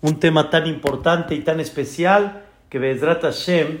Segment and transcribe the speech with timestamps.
[0.00, 3.80] un tema tan importante y tan especial que Bezrat Hashem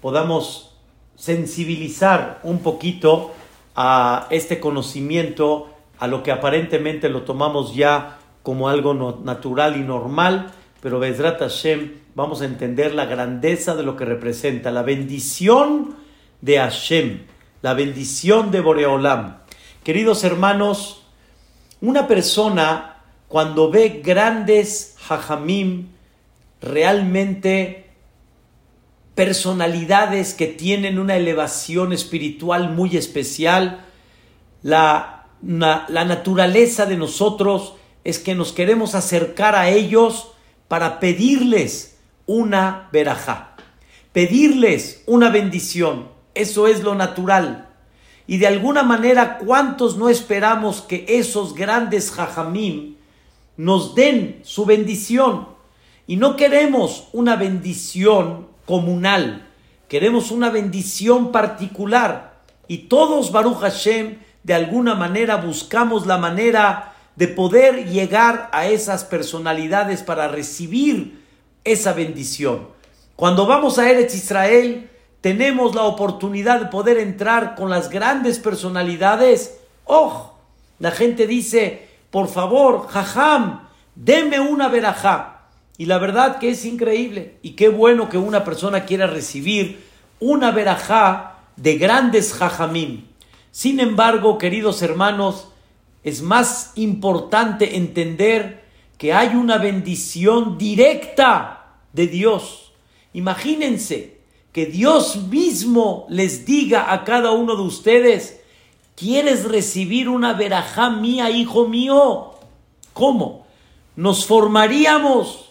[0.00, 0.76] podamos
[1.16, 3.32] sensibilizar un poquito
[3.74, 5.68] a este conocimiento,
[5.98, 8.94] a lo que aparentemente lo tomamos ya como algo
[9.24, 14.70] natural y normal, pero Bezrat Hashem vamos a entender la grandeza de lo que representa,
[14.70, 15.96] la bendición
[16.40, 17.22] de Hashem,
[17.62, 19.38] la bendición de Boreolam.
[19.82, 21.02] Queridos hermanos,
[21.80, 22.97] una persona
[23.28, 25.88] cuando ve grandes hajamim,
[26.60, 27.90] realmente
[29.14, 33.84] personalidades que tienen una elevación espiritual muy especial,
[34.62, 37.74] la, la naturaleza de nosotros
[38.04, 40.32] es que nos queremos acercar a ellos
[40.68, 43.56] para pedirles una verajá,
[44.12, 46.08] pedirles una bendición.
[46.34, 47.68] Eso es lo natural.
[48.26, 52.97] Y de alguna manera, ¿cuántos no esperamos que esos grandes jajamim
[53.58, 55.48] nos den su bendición?
[56.06, 59.46] Y no queremos una bendición comunal,
[59.88, 62.40] queremos una bendición particular.
[62.66, 69.04] Y todos, Baruch Hashem, de alguna manera buscamos la manera de poder llegar a esas
[69.04, 71.24] personalidades para recibir
[71.64, 72.68] esa bendición.
[73.16, 74.88] Cuando vamos a Eretz Israel,
[75.20, 79.58] tenemos la oportunidad de poder entrar con las grandes personalidades.
[79.84, 80.34] ¡Oh!
[80.78, 85.46] La gente dice, por favor, jajam, deme una verajá.
[85.76, 87.38] Y la verdad que es increíble.
[87.42, 89.84] Y qué bueno que una persona quiera recibir
[90.20, 93.04] una verajá de grandes jajamim.
[93.50, 95.48] Sin embargo, queridos hermanos,
[96.02, 98.64] es más importante entender
[98.96, 102.72] que hay una bendición directa de Dios.
[103.12, 104.18] Imagínense,
[104.52, 108.37] que Dios mismo les diga a cada uno de ustedes,
[108.98, 112.32] ¿quieres recibir una verajá mía, hijo mío?
[112.92, 113.46] ¿Cómo?
[113.94, 115.50] Nos formaríamos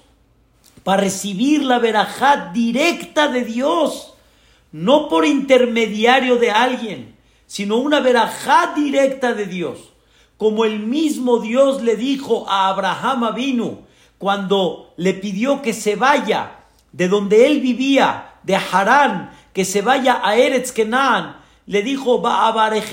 [0.83, 4.13] para recibir la verajá directa de Dios,
[4.71, 9.93] no por intermediario de alguien, sino una verajá directa de Dios.
[10.37, 13.79] Como el mismo Dios le dijo a Abraham Avinu
[14.17, 20.21] cuando le pidió que se vaya de donde él vivía de Harán que se vaya
[20.23, 22.87] a Eretz Kenan, le dijo, va a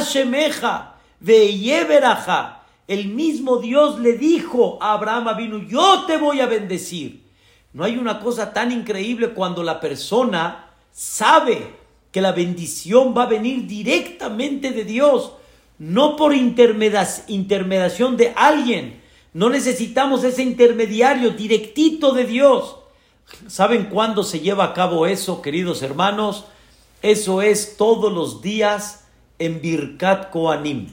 [0.00, 2.62] Shemeja, Veyeveraja.
[2.88, 7.22] El mismo Dios le dijo a Abraham vino, yo te voy a bendecir.
[7.72, 11.78] No hay una cosa tan increíble cuando la persona sabe
[12.10, 15.34] que la bendición va a venir directamente de Dios,
[15.78, 19.00] no por intermediación de alguien.
[19.32, 22.76] No necesitamos ese intermediario directito de Dios.
[23.46, 26.46] ¿Saben cuándo se lleva a cabo eso, queridos hermanos?
[27.02, 29.04] Eso es todos los días
[29.38, 30.88] en Birkat Koanim.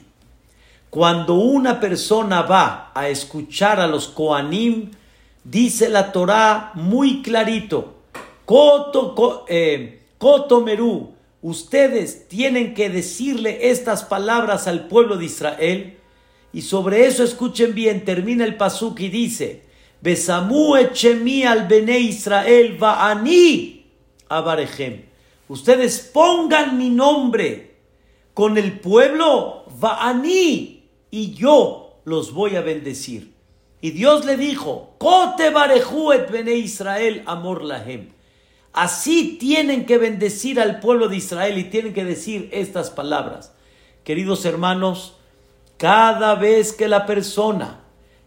[0.90, 4.92] Cuando una persona va a escuchar a los Koanim,
[5.44, 7.96] dice la Torá muy clarito,
[8.46, 10.00] Koto, eh,
[10.64, 15.98] Merú, ustedes tienen que decirle estas palabras al pueblo de Israel.
[16.54, 19.64] Y sobre eso escuchen bien, termina el pasuk y dice,
[20.02, 23.86] Besamu echemi al bene Israel ani
[24.30, 25.07] abarejem.
[25.50, 27.76] Ustedes pongan mi nombre
[28.34, 33.34] con el pueblo ani y yo los voy a bendecir.
[33.82, 38.10] Y Dios le dijo, bareju et bene Israel amor lahem.
[38.74, 43.54] Así tienen que bendecir al pueblo de Israel y tienen que decir estas palabras.
[44.04, 45.16] Queridos hermanos,
[45.78, 47.82] cada vez que la persona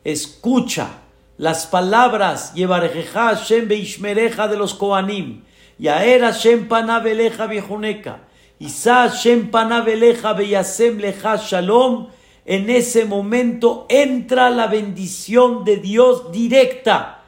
[0.04, 0.88] escucha
[1.36, 5.44] las palabras Yevarejeja Hashem Beishmereja de los Koanim,
[5.80, 8.18] Yaer Hashem Panaveleja Viejuneka,
[8.58, 12.08] Isa Hashem Panaveleja Beyasem Leja Shalom,
[12.44, 17.22] en ese momento entra la bendición de Dios directa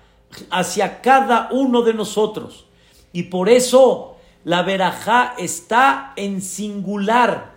[0.51, 2.67] hacia cada uno de nosotros.
[3.15, 7.53] Y por eso la verajá está en singular.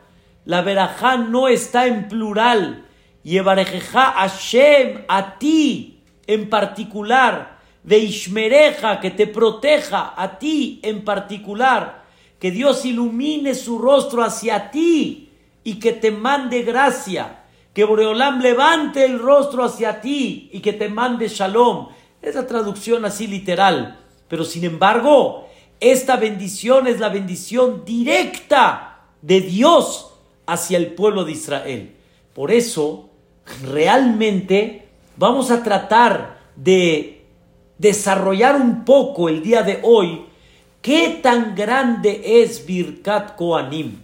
[0.45, 2.85] La verajá no está en plural.
[3.23, 7.54] Yevarejeja Hashem a ti en particular,
[7.85, 12.03] de Ishmereja, que te proteja a ti en particular,
[12.39, 15.29] que Dios ilumine su rostro hacia ti
[15.63, 17.43] y que te mande gracia,
[17.73, 21.89] que Boreolam levante el rostro hacia ti y que te mande shalom.
[22.21, 25.47] Es la traducción así literal, pero sin embargo,
[25.79, 30.11] esta bendición es la bendición directa de Dios
[30.47, 31.95] hacia el pueblo de Israel.
[32.33, 33.09] Por eso,
[33.63, 34.87] realmente,
[35.17, 37.14] vamos a tratar de
[37.77, 40.25] desarrollar un poco el día de hoy
[40.81, 44.01] qué tan grande es Birkat Koanim,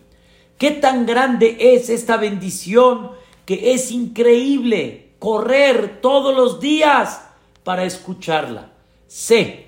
[0.57, 3.12] qué tan grande es esta bendición
[3.45, 7.21] que es increíble correr todos los días
[7.63, 8.71] para escucharla.
[9.07, 9.68] Sé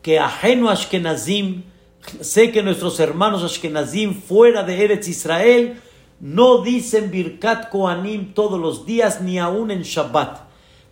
[0.00, 1.64] que ajeno Ashkenazim,
[2.20, 5.80] sé que nuestros hermanos Ashkenazim fuera de Eretz Israel
[6.20, 10.45] no dicen Birkat Koanim todos los días ni aún en Shabbat,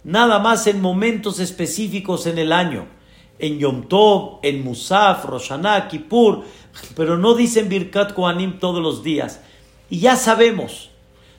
[0.05, 2.87] nada más en momentos específicos en el año,
[3.39, 6.45] en Yom Tov, en Musaf, Roshaná, Kippur,
[6.95, 9.41] pero no dicen Birkat Koanim todos los días.
[9.91, 10.91] Y ya sabemos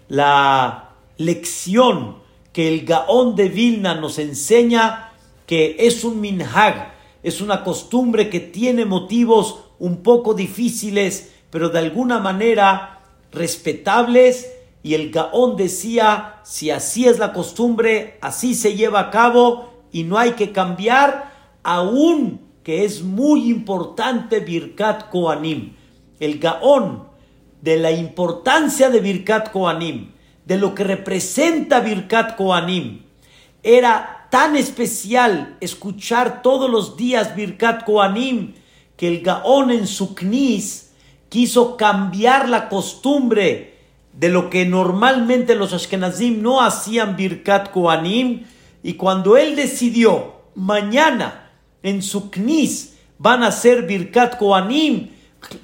[0.09, 2.17] la lección
[2.51, 5.11] que el Gaón de Vilna nos enseña
[5.45, 11.79] que es un minhag, es una costumbre que tiene motivos un poco difíciles, pero de
[11.79, 13.01] alguna manera
[13.31, 14.51] respetables
[14.85, 20.03] y el Gaón decía, si así es la costumbre, así se lleva a cabo y
[20.03, 21.31] no hay que cambiar,
[21.63, 25.73] aún que es muy importante Birkat Koanim.
[26.19, 27.07] El Gaón
[27.63, 30.11] de la importancia de Birkat Koanim,
[30.45, 33.05] de lo que representa Birkat Koanim,
[33.63, 38.53] era tan especial escuchar todos los días Birkat Koanim
[38.95, 40.91] que el Gaón en su knis
[41.29, 43.74] quiso cambiar la costumbre
[44.17, 48.45] de lo que normalmente los Ashkenazim no hacían Birkat Koanim,
[48.81, 51.51] y cuando él decidió mañana
[51.83, 55.09] en su Knis van a hacer Birkat Koanim,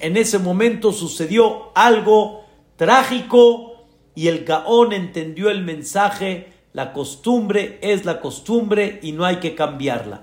[0.00, 2.44] en ese momento sucedió algo
[2.76, 9.36] trágico y el Gaón entendió el mensaje, la costumbre es la costumbre y no hay
[9.36, 10.22] que cambiarla.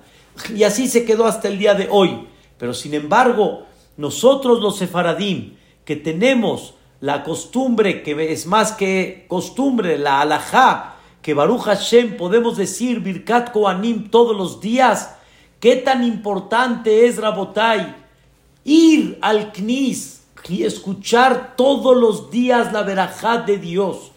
[0.56, 2.28] Y así se quedó hasta el día de hoy.
[2.58, 3.66] Pero sin embargo,
[3.98, 5.56] nosotros los sefaradim,
[5.86, 12.58] que tenemos la costumbre, que es más que costumbre, la alajá, que Baruch Hashem podemos
[12.58, 15.16] decir Birkat Koanim todos los días,
[15.60, 17.96] qué tan importante es Rabotai
[18.64, 24.12] ir al Knis y escuchar todos los días la verajá de Dios,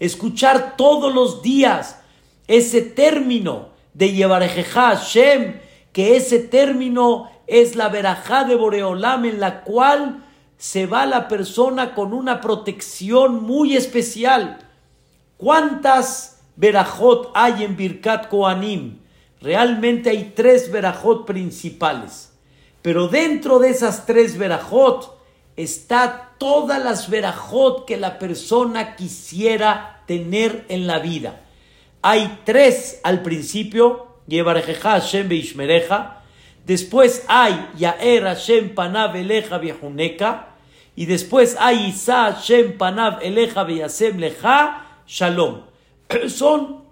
[0.00, 2.00] escuchar todos los días
[2.46, 5.60] ese término de Yevarejeja Hashem,
[5.92, 10.23] que ese término es la verajá de Boreolam en la cual
[10.64, 14.66] se va la persona con una protección muy especial.
[15.36, 19.00] ¿Cuántas verajot hay en Birkat Koanim?
[19.42, 22.32] Realmente hay tres verajot principales.
[22.80, 25.14] Pero dentro de esas tres verajot
[25.54, 31.42] está todas las verajot que la persona quisiera tener en la vida.
[32.00, 36.22] Hay tres al principio, Yevarejeja Hashem Beishmereja,
[36.64, 40.53] Después hay Yaer Hashem Panav Eleja Viejuneka.
[40.96, 45.62] Y después hay Isa Hashem Panav Eleja Veyasem Leja Shalom.
[46.28, 46.82] Son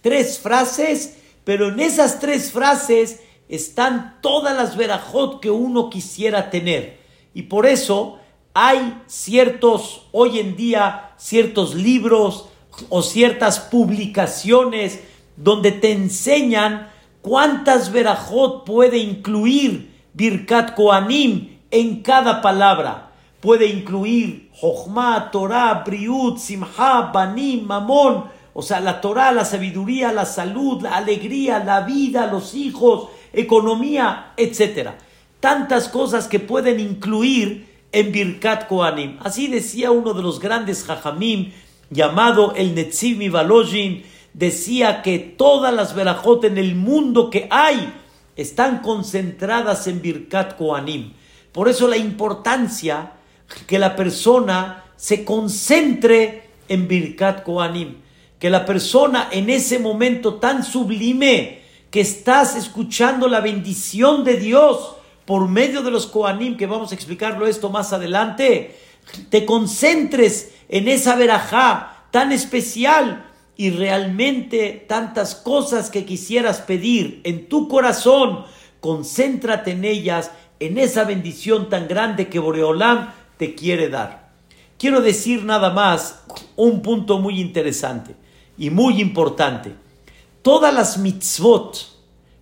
[0.00, 6.98] tres frases, pero en esas tres frases están todas las verajot que uno quisiera tener.
[7.34, 8.18] Y por eso
[8.54, 12.48] hay ciertos, hoy en día, ciertos libros
[12.88, 15.00] o ciertas publicaciones
[15.36, 16.90] donde te enseñan
[17.26, 23.05] ¿Cuántas verajot puede incluir Birkat Koanim en cada palabra?
[23.40, 28.24] Puede incluir Jochma, Torah, Briut, Simha, Banim, Mamón,
[28.54, 34.32] o sea, la Torah, la sabiduría, la salud, la alegría, la vida, los hijos, economía,
[34.38, 34.92] etc.
[35.40, 39.18] Tantas cosas que pueden incluir en Birkat Koanim.
[39.22, 41.52] Así decía uno de los grandes Jajamim,
[41.90, 47.92] llamado el Netziv Mivalojin, decía que todas las verajot en el mundo que hay
[48.36, 51.12] están concentradas en Birkat Koanim.
[51.52, 53.12] Por eso la importancia
[53.66, 57.96] que la persona se concentre en Birkat Koanim.
[58.38, 64.96] Que la persona en ese momento tan sublime que estás escuchando la bendición de Dios
[65.24, 68.76] por medio de los Koanim, que vamos a explicarlo esto más adelante,
[69.30, 77.48] te concentres en esa verajá tan especial y realmente tantas cosas que quisieras pedir en
[77.48, 78.44] tu corazón,
[78.80, 84.30] concéntrate en ellas, en esa bendición tan grande que Boreolam te quiere dar.
[84.78, 86.22] Quiero decir nada más
[86.54, 88.14] un punto muy interesante
[88.58, 89.74] y muy importante.
[90.42, 91.96] Todas las mitzvot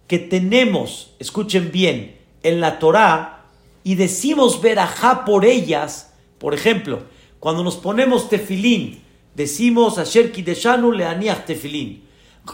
[0.07, 3.45] que tenemos, escuchen bien, en la Torah
[3.83, 7.05] y decimos verajá por ellas, por ejemplo,
[7.41, 9.03] cuando nos ponemos tefilín,
[9.35, 12.05] decimos Asher Kideshanu Leaniach Tefilin.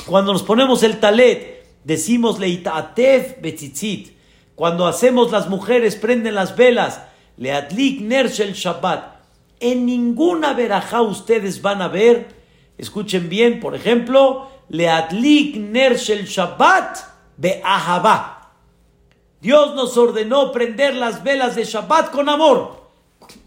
[0.06, 4.12] Cuando nos ponemos el talet, decimos Leitatev Betzitzit.
[4.54, 7.02] Cuando hacemos las mujeres, prenden las velas,
[7.40, 9.16] Leatlik Nershel Shabbat.
[9.60, 12.28] En ninguna verajá ustedes van a ver,
[12.76, 16.98] escuchen bien, por ejemplo, Leatlik Nershel Shabbat
[17.38, 18.52] Be'ahavá.
[19.40, 22.90] Dios nos ordenó prender las velas de Shabbat con amor.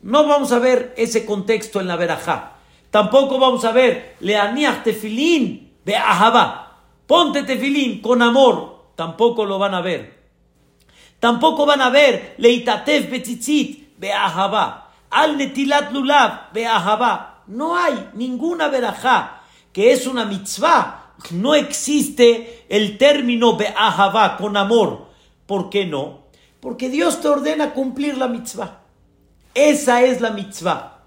[0.02, 2.54] No vamos a ver ese contexto en la verajá.
[2.90, 6.82] Tampoco vamos a ver leaniach tefilín de ahaba.
[7.06, 8.86] Ponte tefilín con amor.
[8.96, 10.20] Tampoco lo van a ver.
[11.20, 14.92] Tampoco van a ver leitatef betzitzit de ahaba.
[15.10, 16.52] Al netilat lulav.
[17.48, 19.42] No hay ninguna verajá
[19.72, 21.14] que es una mitzvah.
[21.32, 25.08] No existe el término ahaba con amor.
[25.46, 26.24] ¿Por qué no?
[26.60, 28.82] Porque Dios te ordena cumplir la mitzvah.
[29.54, 31.00] Esa es la mitzvah.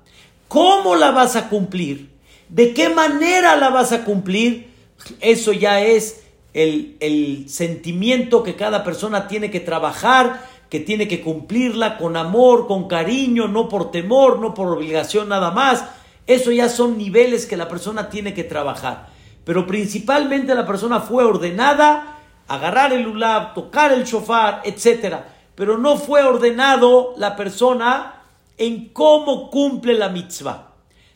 [0.49, 2.11] ¿Cómo la vas a cumplir?
[2.49, 4.73] ¿De qué manera la vas a cumplir?
[5.21, 6.23] Eso ya es
[6.55, 12.89] el sentimiento que cada persona tiene que trabajar, que tiene que cumplirla con amor, con
[12.89, 15.85] cariño, no por temor, no por obligación nada más.
[16.27, 19.09] Eso ya son niveles que la persona tiene que trabajar.
[19.45, 22.19] Pero principalmente la persona fue ordenada
[22.49, 25.19] agarrar el ulab, tocar el shofar, etc.
[25.55, 28.23] Pero no fue ordenado la persona
[28.59, 30.73] en cómo cumple la mitzvah.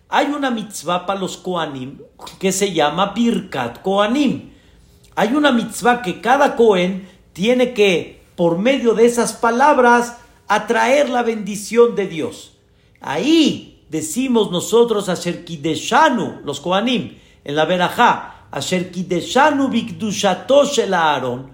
[0.08, 1.98] Hay una mitzvah para los Koanim
[2.38, 4.50] que se llama Birkat Koanim.
[5.14, 10.16] Hay una mitzvah que cada Kohen tiene que, por medio de esas palabras,
[10.48, 12.52] atraer la bendición de Dios.
[13.02, 21.50] Ahí decimos nosotros a Kideshanu, los Koanim, en la Berajá, Asher Kideshanu Bikdushato Shel Aaron.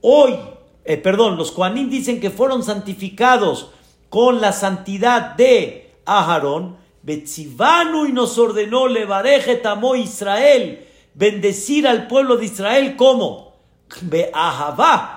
[0.00, 0.38] Hoy,
[0.86, 3.72] eh, perdón, los Koanim dicen que fueron santificados
[4.08, 10.82] con la santidad de Aharón, Betzivanu y nos ordenó Levareje Tamó Israel,
[11.12, 13.52] bendecir al pueblo de Israel como
[14.00, 15.15] Beahavá,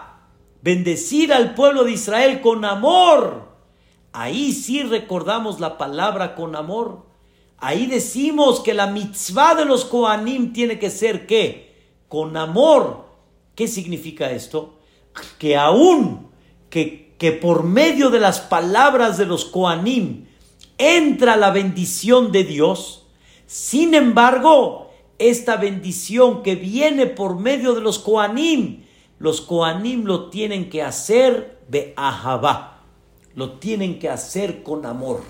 [0.61, 3.49] bendecir al pueblo de Israel con amor.
[4.11, 7.05] Ahí sí recordamos la palabra con amor.
[7.57, 11.75] Ahí decimos que la mitzvah de los Koanim tiene que ser ¿qué?
[12.07, 13.05] Con amor.
[13.55, 14.79] ¿Qué significa esto?
[15.37, 16.29] Que aún
[16.69, 20.25] que que por medio de las palabras de los Koanim
[20.77, 23.05] entra la bendición de Dios.
[23.45, 24.89] Sin embargo,
[25.19, 28.85] esta bendición que viene por medio de los Koanim,
[29.19, 32.81] los Koanim lo tienen que hacer de Ahabá,
[33.35, 35.21] lo tienen que hacer con amor.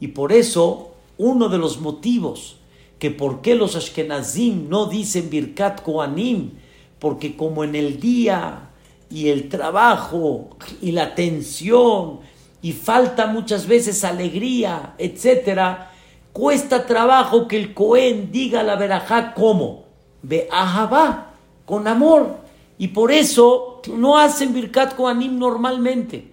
[0.00, 2.56] Y por eso, uno de los motivos
[2.98, 6.52] que por qué los Ashkenazim no dicen Birkat Koanim,
[6.98, 8.70] porque como en el día
[9.10, 12.20] y el trabajo y la tensión
[12.62, 15.92] y falta muchas veces alegría, etcétera,
[16.32, 19.84] cuesta trabajo que el Cohen diga la verajá como,
[20.22, 21.34] ve ahabá,
[21.64, 22.45] con amor.
[22.78, 26.32] Y por eso no hacen Birkat Koanim normalmente.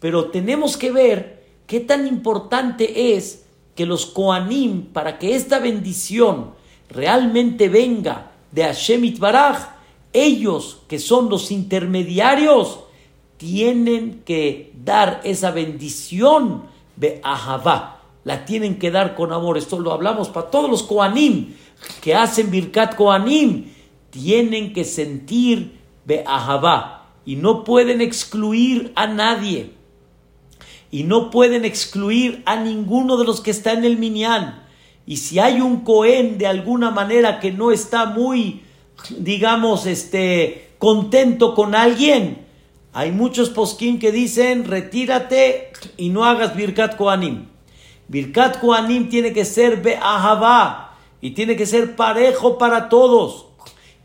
[0.00, 6.52] Pero tenemos que ver qué tan importante es que los Koanim, para que esta bendición
[6.88, 9.70] realmente venga de Hashem Itbaraj,
[10.12, 12.80] ellos que son los intermediarios
[13.38, 16.64] tienen que dar esa bendición
[16.96, 18.02] de Ahavá.
[18.24, 19.58] La tienen que dar con amor.
[19.58, 21.54] Esto lo hablamos para todos los Koanim
[22.00, 23.71] que hacen Birkat Koanim.
[24.12, 27.10] Tienen que sentir de Ahavá.
[27.26, 29.72] Y no pueden excluir a nadie.
[30.92, 34.62] Y no pueden excluir a ninguno de los que está en el Minyan.
[35.06, 38.62] Y si hay un Cohen de alguna manera que no está muy
[39.10, 42.46] digamos, este, contento con alguien.
[42.92, 47.46] Hay muchos posquín que dicen, retírate y no hagas Birkat Koanim.
[48.08, 53.46] Birkat Koanim tiene que ser Be'ahavá y tiene que ser parejo para todos.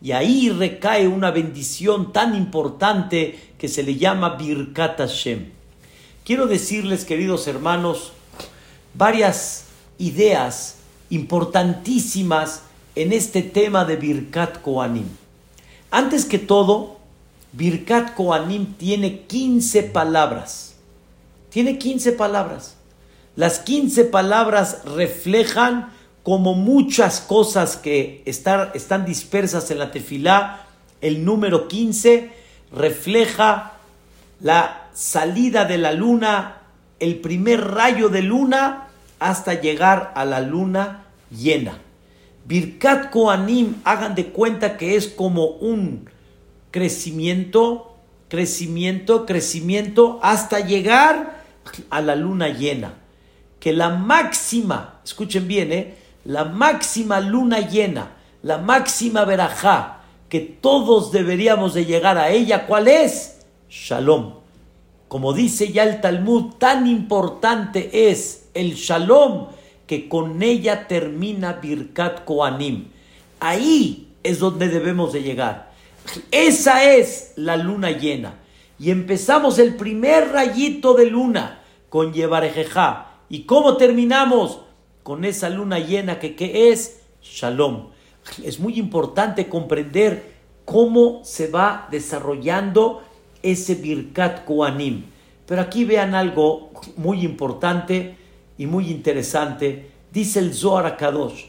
[0.01, 5.49] Y ahí recae una bendición tan importante que se le llama Birkat Hashem.
[6.23, 8.11] Quiero decirles, queridos hermanos,
[8.93, 9.65] varias
[9.97, 10.75] ideas
[11.09, 12.61] importantísimas
[12.95, 15.07] en este tema de Birkat Koanim.
[15.89, 16.97] Antes que todo,
[17.53, 20.75] Birkat Koanim tiene 15 palabras.
[21.49, 22.75] Tiene 15 palabras.
[23.35, 25.93] Las 15 palabras reflejan
[26.27, 30.65] como muchas cosas que están, dispersas en la tefilá.
[30.99, 32.31] El número 15
[32.73, 33.77] refleja
[34.41, 36.63] la salida de la luna,
[36.99, 41.77] el primer rayo de luna hasta llegar a la luna llena.
[42.45, 46.09] Birkat Koanim, hagan de cuenta que es como un
[46.71, 47.95] crecimiento,
[48.27, 51.45] crecimiento, crecimiento, hasta llegar
[51.89, 52.95] a la luna llena.
[53.61, 56.06] Que la máxima, escuchen bien, ¿eh?
[56.27, 62.89] La máxima luna llena, la máxima verajá, que todos deberíamos de llegar a ella, ¿cuál
[62.89, 63.39] es?
[63.69, 64.33] Shalom.
[65.07, 69.47] Como dice ya el Talmud, tan importante es el shalom
[69.85, 72.89] que con ella termina Birkat Koanim.
[73.39, 75.71] Ahí es donde debemos de llegar.
[76.31, 78.33] Esa es la luna llena.
[78.77, 83.13] Y empezamos el primer rayito de luna con Yevarejeja.
[83.29, 84.66] ¿Y cómo terminamos?
[85.07, 87.91] Con esa luna llena que ¿qué es Shalom.
[88.43, 90.33] Es muy importante comprender
[90.65, 93.03] cómo se va desarrollando
[93.41, 95.05] ese Birkat Koanim.
[95.45, 98.17] Pero aquí vean algo muy importante
[98.57, 99.91] y muy interesante.
[100.11, 101.45] Dice el Zohar Kadosh,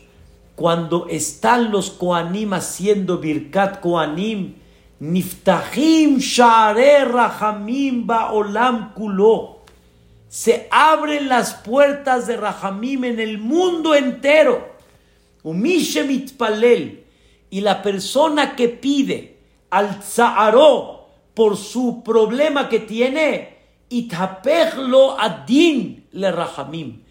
[0.54, 4.54] cuando están los Koanim haciendo Birkat Koanim,
[5.00, 9.57] Niftahim Share Rahamim Olam Kulo.
[10.28, 14.76] Se abren las puertas de Rahamim en el mundo entero.
[17.50, 19.38] Y la persona que pide
[19.70, 23.56] al Zaharo por su problema que tiene,
[23.88, 27.02] Itapeglo Adin le Rahamim.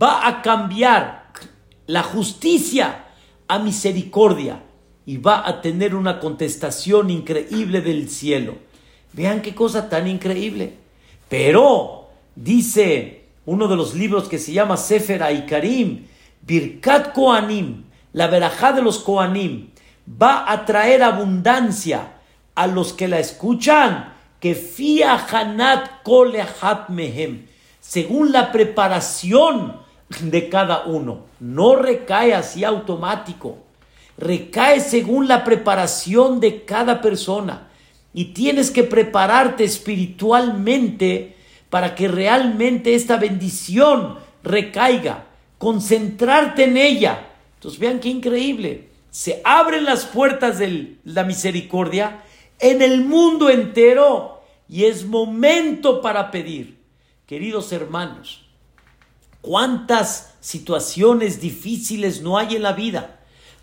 [0.00, 1.32] Va a cambiar
[1.86, 3.06] la justicia
[3.48, 4.62] a misericordia
[5.04, 8.56] y va a tener una contestación increíble del cielo.
[9.12, 10.74] Vean qué cosa tan increíble.
[11.28, 12.01] Pero,
[12.34, 16.06] dice uno de los libros que se llama Sefer Aikarim,
[16.42, 19.70] Birkat Koanim, la verajá de los Koanim,
[20.06, 22.14] va a traer abundancia
[22.54, 27.46] a los que la escuchan, que fia hanat kolehat mehem,
[27.80, 29.78] según la preparación
[30.20, 31.26] de cada uno.
[31.40, 33.58] No recae así automático
[34.22, 37.68] recae según la preparación de cada persona.
[38.14, 41.36] Y tienes que prepararte espiritualmente
[41.72, 45.24] para que realmente esta bendición recaiga,
[45.56, 47.30] concentrarte en ella.
[47.54, 48.90] Entonces vean qué increíble.
[49.10, 52.22] Se abren las puertas de la misericordia
[52.58, 56.76] en el mundo entero y es momento para pedir.
[57.26, 58.44] Queridos hermanos,
[59.40, 63.20] cuántas situaciones difíciles no hay en la vida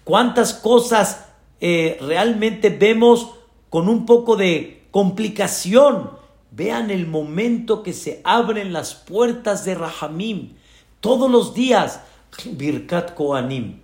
[0.09, 1.27] cuántas cosas
[1.61, 3.29] eh, realmente vemos
[3.69, 6.09] con un poco de complicación.
[6.51, 10.53] Vean el momento que se abren las puertas de Rahamim.
[10.99, 12.01] Todos los días,
[12.45, 13.81] Birkat Koanim.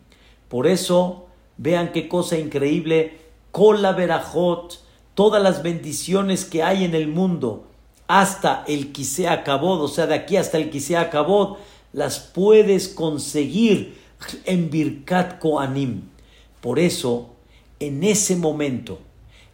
[0.50, 3.20] Por eso, vean qué cosa increíble.
[3.52, 3.96] Kola
[5.14, 7.68] todas las bendiciones que hay en el mundo,
[8.08, 11.58] hasta el Kisea Kabod, o sea, de aquí hasta el Kisea Kabod,
[11.94, 13.98] las puedes conseguir
[14.44, 16.02] en Birkat Koanim.
[16.62, 17.30] Por eso,
[17.80, 19.00] en ese momento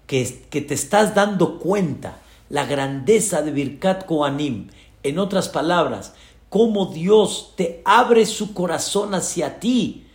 [0.08, 2.18] que, que te estás dando cuenta
[2.52, 4.68] la grandeza de Birkat Koanim,
[5.04, 6.14] en otras palabras,
[6.50, 10.06] cómo Dios te abre su corazón hacia ti,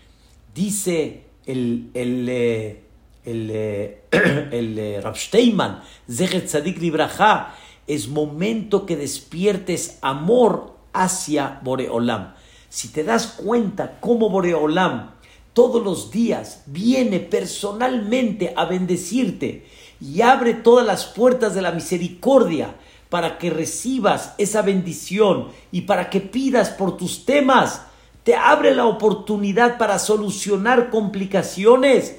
[0.54, 2.82] dice el, el, eh,
[3.24, 4.02] el, eh,
[4.52, 7.54] el, eh, Rabsteinman, Tzadik Libraja,
[7.86, 12.34] es momento que despiertes amor hacia Boreolam.
[12.68, 15.12] Si te das cuenta cómo Boreolam
[15.54, 19.64] todos los días viene personalmente a bendecirte
[20.00, 22.74] y abre todas las puertas de la misericordia
[23.08, 27.82] para que recibas esa bendición y para que pidas por tus temas.
[28.24, 32.16] Te abre la oportunidad para solucionar complicaciones.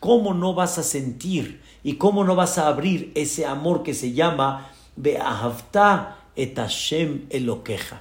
[0.00, 4.12] ¿Cómo no vas a sentir y cómo no vas a abrir ese amor que se
[4.12, 8.00] llama Beahavta et Hashem Elokeja?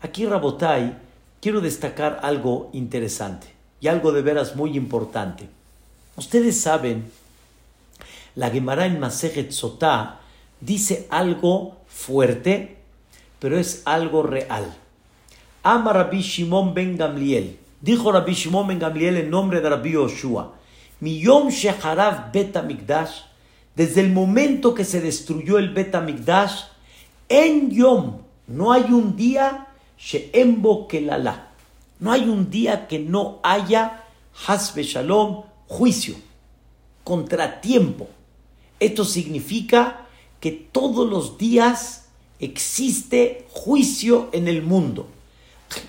[0.00, 0.96] Aquí, Rabotai,
[1.40, 3.48] quiero destacar algo interesante
[3.80, 5.48] y algo de veras muy importante.
[6.16, 7.10] Ustedes saben,
[8.34, 10.20] la Gemara en Masejet Sotá
[10.60, 12.76] dice algo fuerte,
[13.38, 14.74] pero es algo real.
[15.62, 17.58] Ama Rabbi Shimon ben Gamliel.
[17.80, 20.54] Dijo Rabbi Shimon ben Gamliel en nombre de Rabbi Yoshua.
[21.00, 23.22] Mi yom shecharav bet Amigdash,
[23.74, 25.94] desde el momento que se destruyó el bet
[27.28, 31.54] en yom, no hay un día sheembo kelala
[32.00, 34.02] no hay un día que no haya
[34.46, 36.16] Hasbe Shalom, juicio,
[37.04, 38.08] contratiempo.
[38.80, 40.06] Esto significa
[40.40, 42.08] que todos los días
[42.38, 45.08] existe juicio en el mundo.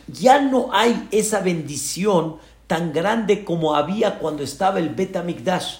[0.07, 5.79] Ya no hay esa bendición tan grande como había cuando estaba el Bet Mikdash.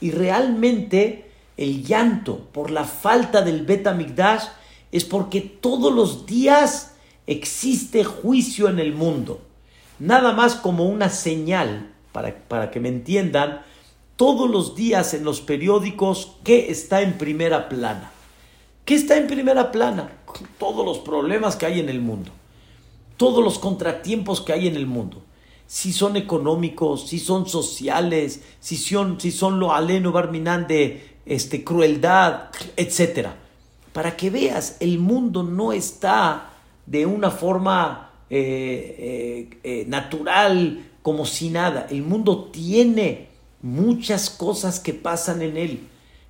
[0.00, 4.44] Y realmente el llanto por la falta del Bet Mikdash
[4.92, 6.94] es porque todos los días
[7.26, 9.40] existe juicio en el mundo
[9.98, 13.62] nada más como una señal, para, para que me entiendan,
[14.16, 18.12] todos los días en los periódicos, ¿qué está en primera plana?
[18.84, 20.12] ¿Qué está en primera plana?
[20.58, 22.30] Todos los problemas que hay en el mundo,
[23.16, 25.22] todos los contratiempos que hay en el mundo.
[25.66, 31.64] Si son económicos, si son sociales, si son, si son lo aleno barminan de este,
[31.64, 33.28] crueldad, etc.
[33.92, 36.50] Para que veas, el mundo no está
[36.84, 41.86] de una forma eh, eh, eh, natural, como si nada.
[41.90, 43.33] El mundo tiene
[43.64, 45.88] muchas cosas que pasan en él.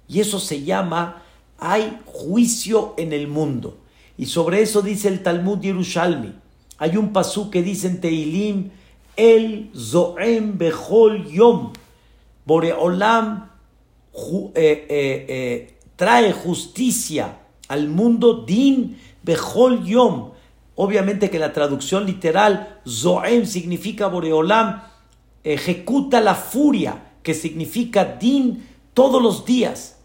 [0.09, 1.23] Y eso se llama,
[1.59, 3.77] hay juicio en el mundo.
[4.17, 6.33] Y sobre eso dice el Talmud Yerushalmi.
[6.79, 8.71] Hay un pasú que dice en Teilim,
[9.17, 11.73] el Zoem Bechol Yom.
[12.47, 13.51] Boreolam
[14.55, 20.31] eh, eh, eh, trae justicia al mundo, Din Bechol Yom.
[20.77, 24.83] Obviamente que la traducción literal, Zoem significa Boreolam,
[25.43, 29.97] ejecuta la furia, que significa Din todos los días.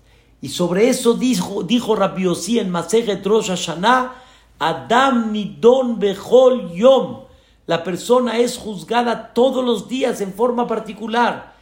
[0.42, 2.26] Y sobre eso dijo, dijo Rabbi
[2.58, 4.16] en Masejet Rosh Hashanah,
[4.58, 6.00] Adam Nidon
[6.74, 7.20] Yom.
[7.68, 11.54] La persona es juzgada todos los días en forma particular.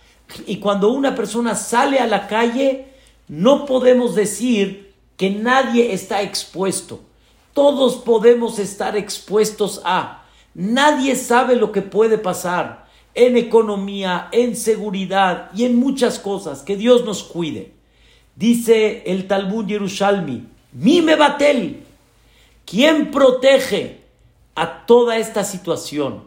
[0.45, 2.93] Y cuando una persona sale a la calle,
[3.27, 7.01] no podemos decir que nadie está expuesto.
[7.53, 10.23] Todos podemos estar expuestos a.
[10.53, 12.86] Nadie sabe lo que puede pasar
[13.17, 16.61] en economía, en seguridad y en muchas cosas.
[16.61, 17.73] Que Dios nos cuide.
[18.35, 21.83] Dice el Talmud Yerushalmi, Mime Batel,
[22.65, 24.01] ¿quién protege
[24.53, 26.25] a toda esta situación?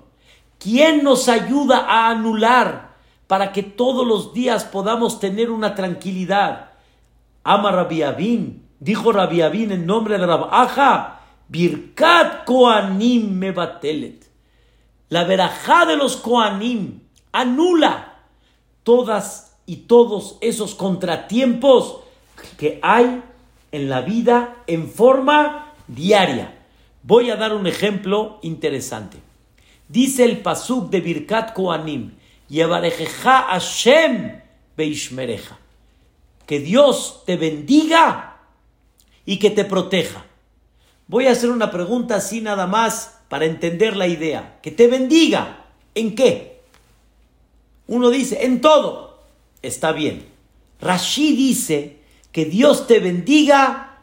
[0.59, 2.97] ¿Quién nos ayuda a anular
[3.29, 6.71] para que todos los días podamos tener una tranquilidad?
[7.45, 14.30] Ama Rabiabin, dijo Rabiabin en nombre de Rabaja, Birkat Koanim Mebatelet.
[15.11, 17.01] La verajá de los Koanim
[17.33, 18.15] anula
[18.85, 21.99] todas y todos esos contratiempos
[22.57, 23.23] que hay
[23.73, 26.57] en la vida en forma diaria.
[27.03, 29.19] Voy a dar un ejemplo interesante.
[29.89, 32.13] Dice el pasuk de Birkat Koanim,
[32.49, 34.41] Yevarejeja Hashem
[34.77, 35.59] Beishmereja.
[36.47, 38.37] Que Dios te bendiga
[39.27, 40.25] y que te proteja.
[41.09, 44.59] Voy a hacer una pregunta así nada más para entender la idea.
[44.61, 45.65] Que te bendiga.
[45.95, 46.61] ¿En qué?
[47.87, 49.23] Uno dice, en todo.
[49.63, 50.27] Está bien.
[50.81, 51.97] Rashi dice
[52.33, 54.03] que Dios te bendiga,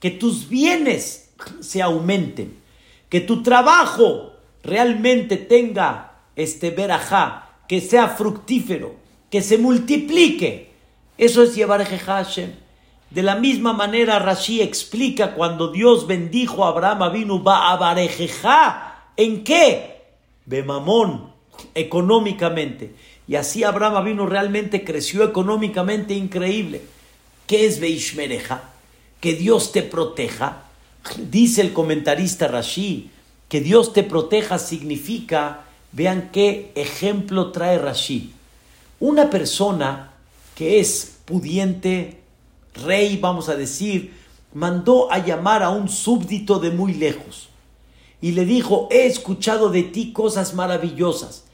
[0.00, 2.56] que tus bienes se aumenten,
[3.08, 4.32] que tu trabajo
[4.64, 8.96] realmente tenga este verajá, que sea fructífero,
[9.30, 10.70] que se multiplique.
[11.16, 12.69] Eso es llevar Hashem.
[13.10, 19.10] De la misma manera, Rashi explica cuando Dios bendijo a Abraham vino va a Barejeja.
[19.16, 20.02] ¿En qué?
[20.46, 21.32] Bemamón,
[21.74, 22.94] económicamente.
[23.26, 26.82] Y así Abraham vino realmente creció económicamente increíble.
[27.46, 28.62] ¿Qué es Beishmereja?
[29.20, 30.64] Que Dios te proteja.
[31.16, 33.10] Dice el comentarista Rashi
[33.50, 38.32] que Dios te proteja significa, vean qué ejemplo trae Rashi.
[39.00, 40.12] Una persona
[40.54, 42.19] que es pudiente,
[42.74, 44.14] rey, vamos a decir,
[44.52, 47.48] mandó a llamar a un súbdito de muy lejos
[48.20, 51.44] y le dijo, he escuchado de ti cosas maravillosas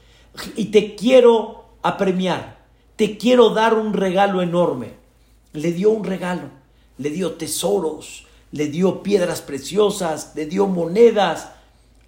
[0.55, 2.57] y te quiero apremiar,
[2.95, 4.93] te quiero dar un regalo enorme.
[5.53, 6.49] Le dio un regalo,
[6.97, 11.49] le dio tesoros, le dio piedras preciosas, le dio monedas.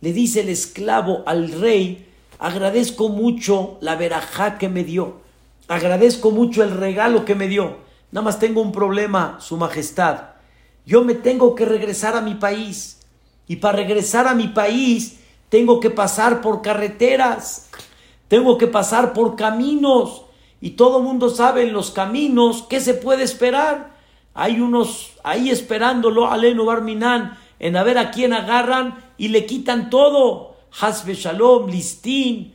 [0.02, 2.06] Le dice el esclavo al rey,
[2.38, 5.22] agradezco mucho la verajá que me dio,
[5.68, 10.22] agradezco mucho el regalo que me dio Nada más tengo un problema, Su Majestad.
[10.86, 13.00] Yo me tengo que regresar a mi país.
[13.48, 15.20] Y para regresar a mi país
[15.50, 17.70] tengo que pasar por carreteras.
[18.28, 20.24] Tengo que pasar por caminos.
[20.62, 23.96] Y todo el mundo sabe en los caminos qué se puede esperar.
[24.34, 29.90] Hay unos ahí esperándolo, Aleno Barminan, en a ver a quién agarran y le quitan
[29.90, 30.56] todo.
[30.82, 32.54] Hasbe Shalom, listín,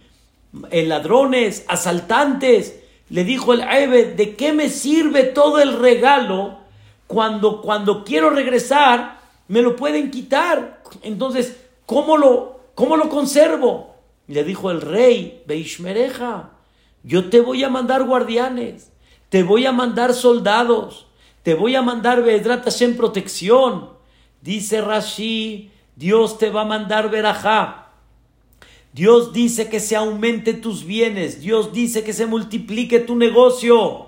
[0.71, 6.59] eh, ladrones, asaltantes le dijo el Ebed, ¿de qué me sirve todo el regalo
[7.07, 10.83] cuando, cuando quiero regresar me lo pueden quitar?
[11.03, 13.95] Entonces, ¿cómo lo, cómo lo conservo?
[14.27, 16.51] Le dijo el rey, Beishmereja,
[17.03, 18.91] yo te voy a mandar guardianes,
[19.29, 21.07] te voy a mandar soldados,
[21.43, 23.91] te voy a mandar Vedratas en protección.
[24.41, 27.84] Dice Rashi, Dios te va a mandar verajá
[28.95, 34.07] Dios dice que se aumente tus bienes, Dios dice que se multiplique tu negocio.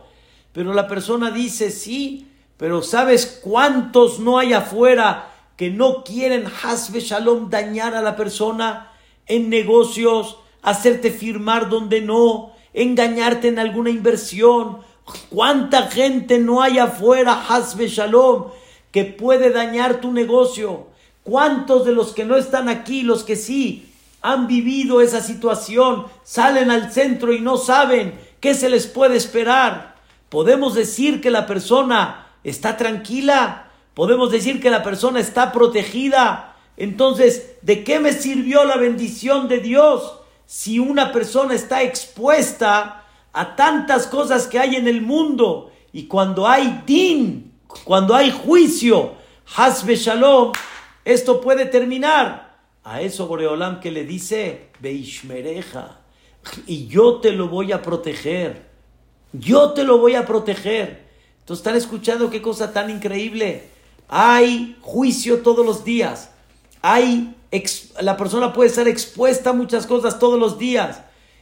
[0.53, 7.01] Pero la persona dice, sí, pero ¿sabes cuántos no hay afuera que no quieren Hasbe
[7.01, 8.93] Shalom dañar a la persona
[9.27, 14.79] en negocios, hacerte firmar donde no, engañarte en alguna inversión?
[15.31, 18.51] ¿Cuánta gente no hay afuera, Hasbe Shalom,
[18.93, 20.87] que puede dañar tu negocio?
[21.25, 26.71] ¿Cuántos de los que no están aquí, los que sí, han vivido esa situación, salen
[26.71, 29.97] al centro y no saben qué se les puede esperar.
[30.29, 36.57] Podemos decir que la persona está tranquila, podemos decir que la persona está protegida.
[36.77, 43.57] Entonces, ¿de qué me sirvió la bendición de Dios si una persona está expuesta a
[43.57, 45.73] tantas cosas que hay en el mundo?
[45.93, 47.53] Y cuando hay din,
[47.85, 49.15] cuando hay juicio,
[49.57, 50.53] Hasbe Shalom,
[51.05, 52.46] esto puede terminar.
[52.89, 55.99] A eso Boreolam que le dice, Beishmereja,
[56.69, 58.63] y yo te lo voy a proteger.
[59.33, 61.03] Yo te lo voy a proteger.
[61.41, 63.65] Entonces están escuchando qué cosa tan increíble.
[64.07, 66.31] Hay juicio todos los días.
[66.81, 67.35] Hay
[68.03, 71.01] la persona puede estar expuesta a muchas cosas todos los días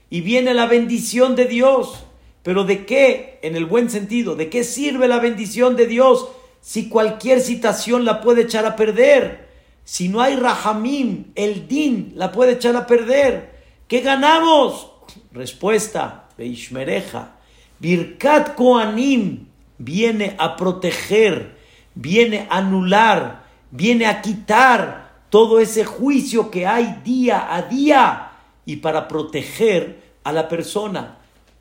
[0.08, 2.04] y viene la bendición de Dios.
[2.42, 3.38] Pero ¿de qué?
[3.42, 6.26] En el buen sentido, ¿de qué sirve la bendición de Dios
[6.62, 9.44] si cualquier citación la puede echar a perder?
[9.84, 13.62] Si no hay rahamim, el din la puede echar a perder.
[13.86, 14.90] ¿Qué ganamos?
[15.32, 17.36] Respuesta, Beishmereja.
[17.78, 19.46] Birkat Koanim
[19.78, 21.58] viene a proteger,
[21.94, 28.30] viene a anular, viene a quitar todo ese juicio que hay día a día
[28.64, 31.18] y para proteger a la persona.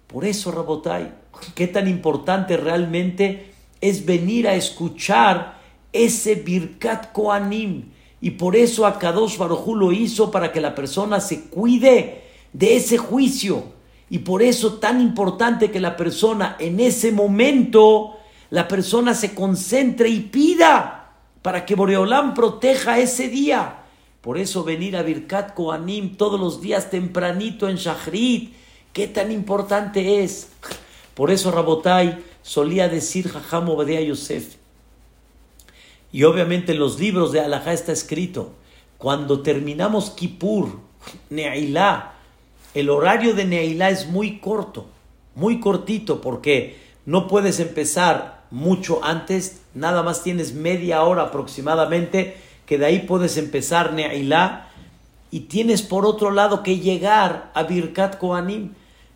[0.08, 1.12] Por eso, Rabotai,
[1.56, 5.58] qué tan importante realmente es venir a escuchar
[5.92, 7.92] ese Birkat Koanim.
[8.24, 12.22] Y por eso Akadosh Barujú lo hizo para que la persona se cuide
[12.54, 13.66] de ese juicio.
[14.10, 18.16] Y por eso tan importante que la persona en ese momento,
[18.50, 23.80] la persona se concentre y pida para que Boreolam proteja ese día.
[24.22, 28.54] Por eso venir a Birkat Koanim todos los días tempranito en Shachrit,
[28.94, 30.48] qué tan importante es.
[31.14, 34.63] Por eso Rabotai solía decir Jajam Obadiah Yosef.
[36.14, 38.54] Y obviamente en los libros de Alajá está escrito,
[39.00, 40.80] cuando terminamos Kippur,
[41.32, 42.14] Neilá,
[42.76, 44.86] el horario de Neilá es muy corto,
[45.36, 52.78] muy cortito, porque no puedes empezar mucho antes, nada más tienes media hora aproximadamente, que
[52.78, 54.70] de ahí puedes empezar Ne'ilá,
[55.32, 58.74] y tienes por otro lado que llegar a Birkat Koanim.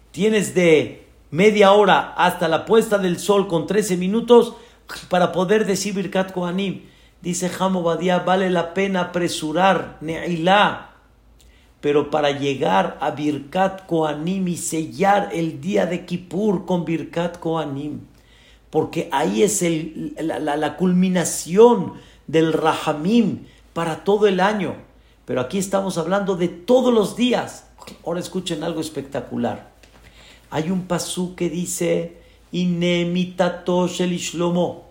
[0.09, 4.55] Tienes de media hora hasta la puesta del sol con 13 minutos
[5.09, 6.83] para poder decir Birkat Koanim.
[7.21, 10.91] Dice Jamo Badia, vale la pena apresurar Ne'ilá,
[11.81, 18.01] pero para llegar a Birkat Koanim y sellar el día de Kippur con Birkat Koanim
[18.69, 21.93] porque ahí es el, la, culminación
[22.27, 24.75] del Rahamim para todo el año.
[25.25, 27.67] Pero aquí estamos hablando de todos los días.
[28.05, 29.71] Ahora escuchen algo espectacular.
[30.49, 32.17] Hay un pasú que dice,
[32.51, 34.83] Inemitato Shlomo,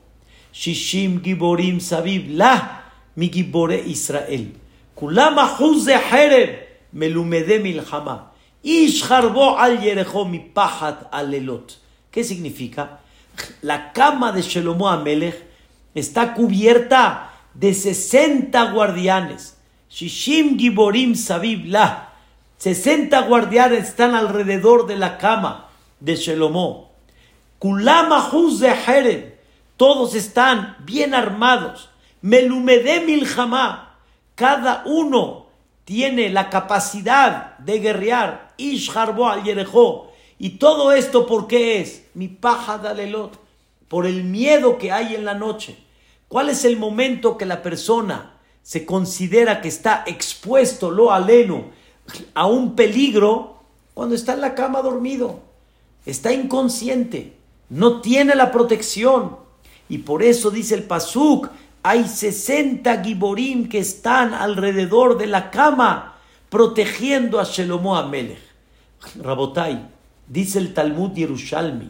[0.52, 2.82] Shishim Giborim Sabib, La
[3.16, 4.52] mi Gibore Israel.
[4.94, 8.32] Kulama Hereb, Melumede Milhama.
[8.62, 11.78] Ish al Yerejo Pahat Alelot.
[12.10, 13.00] ¿Qué significa?
[13.62, 15.44] la cama de Shelomo Amelech
[15.94, 19.56] está cubierta de 60 guardianes.
[19.90, 22.12] Shishim Giborim Sabib La.
[22.58, 25.68] 60 guardianes están alrededor de la cama
[26.00, 26.85] de Shelomo.
[27.58, 29.34] Kulama de Jerem.
[29.76, 31.90] Todos están bien armados.
[32.20, 33.98] Melumede Milhamá.
[34.34, 35.46] Cada uno
[35.84, 38.54] tiene la capacidad de guerrear.
[38.56, 40.06] Ish Harbo al Yerejo
[40.38, 42.04] y todo esto, ¿por qué es?
[42.14, 43.38] Mi paja dalelot,
[43.88, 45.78] por el miedo que hay en la noche.
[46.28, 51.70] ¿Cuál es el momento que la persona se considera que está expuesto, lo aleno,
[52.34, 53.60] a un peligro?
[53.94, 55.40] Cuando está en la cama dormido,
[56.04, 57.35] está inconsciente,
[57.68, 59.36] no tiene la protección.
[59.88, 61.48] Y por eso dice el Pasuk,
[61.82, 66.16] hay 60 giborim que están alrededor de la cama
[66.48, 68.38] protegiendo a Shelomo Amelech.
[69.22, 69.96] Rabotai,
[70.28, 71.88] Dice el Talmud Yerushalmi,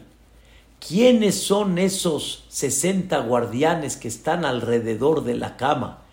[0.79, 6.03] ¿quiénes son esos 60 guardianes que están alrededor de la cama?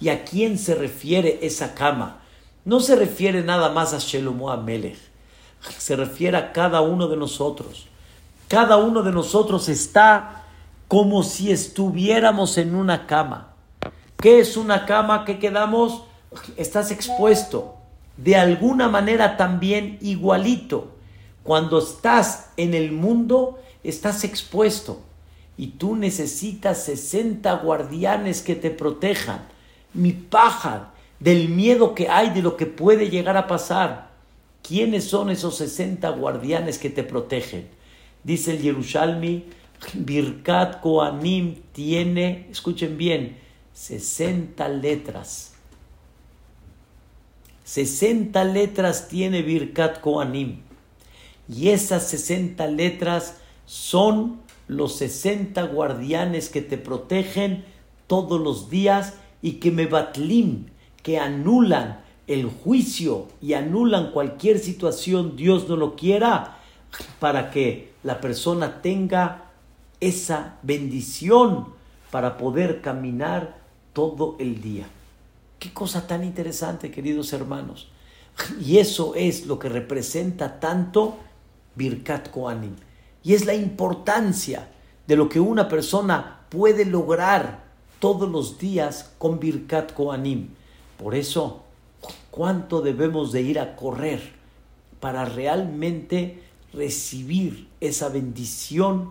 [0.00, 2.22] ¿Y a quién se refiere esa cama?
[2.64, 4.96] No se refiere nada más a Shelomo Amelech,
[5.76, 7.86] se refiere a cada uno de nosotros.
[8.54, 10.44] Cada uno de nosotros está
[10.86, 13.52] como si estuviéramos en una cama.
[14.16, 16.04] ¿Qué es una cama que quedamos?
[16.56, 17.74] Estás expuesto.
[18.16, 20.92] De alguna manera también igualito
[21.42, 25.00] cuando estás en el mundo, estás expuesto
[25.56, 29.48] y tú necesitas 60 guardianes que te protejan.
[29.94, 34.10] Mi paja del miedo que hay de lo que puede llegar a pasar.
[34.62, 37.73] ¿Quiénes son esos 60 guardianes que te protegen?
[38.24, 39.44] Dice el Yerushalmi,
[39.92, 43.36] Birkat Koanim tiene, escuchen bien,
[43.74, 45.54] 60 letras.
[47.64, 50.60] 60 letras tiene Birkat Koanim.
[51.48, 57.64] Y esas 60 letras son los 60 guardianes que te protegen
[58.06, 60.66] todos los días y que me batlim,
[61.02, 66.58] que anulan el juicio y anulan cualquier situación, Dios no lo quiera,
[67.20, 69.50] para que la persona tenga
[69.98, 71.68] esa bendición
[72.10, 73.56] para poder caminar
[73.92, 74.86] todo el día.
[75.58, 77.88] Qué cosa tan interesante, queridos hermanos.
[78.60, 81.16] Y eso es lo que representa tanto
[81.74, 82.76] Birkat Koanim.
[83.22, 84.68] Y es la importancia
[85.06, 87.64] de lo que una persona puede lograr
[88.00, 90.50] todos los días con Birkat Koanim.
[90.98, 91.62] Por eso,
[92.30, 94.20] ¿cuánto debemos de ir a correr
[95.00, 96.42] para realmente
[96.76, 99.10] recibir esa bendición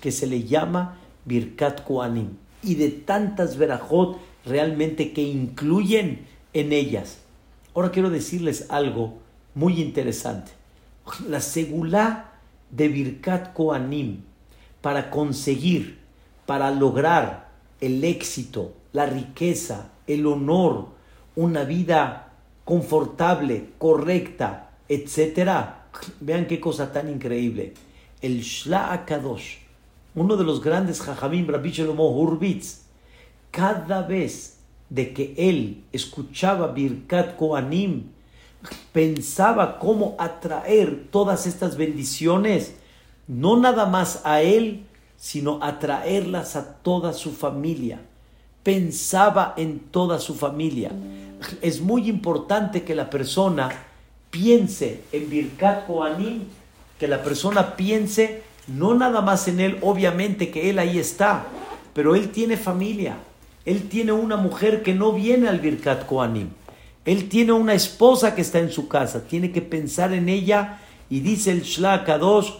[0.00, 2.36] que se le llama Birkat Koanim?
[2.62, 7.18] Y de tantas verajot realmente que incluyen en ellas.
[7.74, 9.18] Ahora quiero decirles algo
[9.54, 10.52] muy interesante.
[11.28, 12.32] La segulá
[12.70, 14.22] de Birkat Koanim
[14.80, 15.98] para conseguir,
[16.46, 20.88] para lograr el éxito, la riqueza, el honor,
[21.36, 22.32] una vida
[22.64, 25.79] confortable, correcta, etc.
[26.20, 27.74] Vean qué cosa tan increíble.
[28.20, 29.58] El Shla Akadosh,
[30.14, 32.82] uno de los grandes Jajamim, Rabbi Shlomo Hurwitz,
[33.50, 38.10] cada vez de que él escuchaba Birkat Koanim,
[38.92, 42.74] pensaba cómo atraer todas estas bendiciones,
[43.26, 44.84] no nada más a él,
[45.16, 48.00] sino atraerlas a toda su familia.
[48.62, 50.90] Pensaba en toda su familia.
[51.62, 53.70] Es muy importante que la persona
[54.30, 56.44] piense en Birkat Koanim,
[56.98, 61.46] que la persona piense no nada más en él, obviamente que él ahí está,
[61.92, 63.16] pero él tiene familia,
[63.64, 66.50] él tiene una mujer que no viene al Birkat Koanim.
[67.04, 69.26] Él tiene una esposa que está en su casa.
[69.26, 70.80] Tiene que pensar en ella.
[71.08, 72.50] Y dice el Shla Kadosh,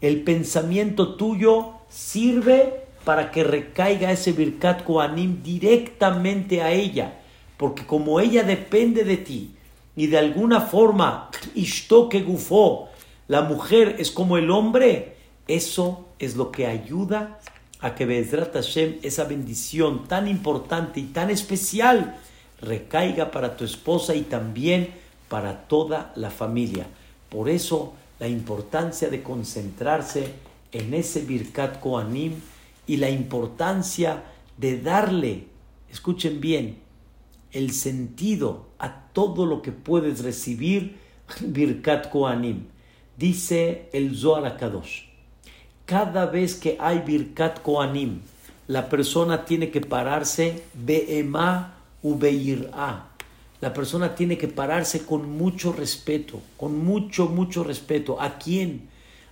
[0.00, 7.20] el pensamiento tuyo sirve para que recaiga ese Birkat Koanim directamente a ella.
[7.56, 9.55] Porque como ella depende de ti
[9.96, 12.90] y de alguna forma, Ishtoke Gufo,
[13.28, 15.16] la mujer es como el hombre,
[15.48, 17.40] eso es lo que ayuda
[17.80, 22.18] a que Bezrat Hashem, esa bendición tan importante y tan especial,
[22.60, 24.90] recaiga para tu esposa y también
[25.28, 26.86] para toda la familia.
[27.30, 30.32] Por eso la importancia de concentrarse
[30.72, 32.34] en ese Birkat Koanim
[32.86, 34.22] y la importancia
[34.56, 35.46] de darle,
[35.90, 36.85] escuchen bien,
[37.52, 40.98] el sentido a todo lo que puedes recibir
[41.40, 42.64] Birkat Koanim.
[43.16, 45.06] Dice el Zohar Akadosh
[45.86, 48.20] cada vez que hay Birkat Koanim,
[48.66, 53.06] la persona tiene que pararse Be'ema Ubeir'a.
[53.60, 58.20] La persona tiene que pararse con mucho respeto, con mucho, mucho respeto.
[58.20, 58.88] ¿A quién?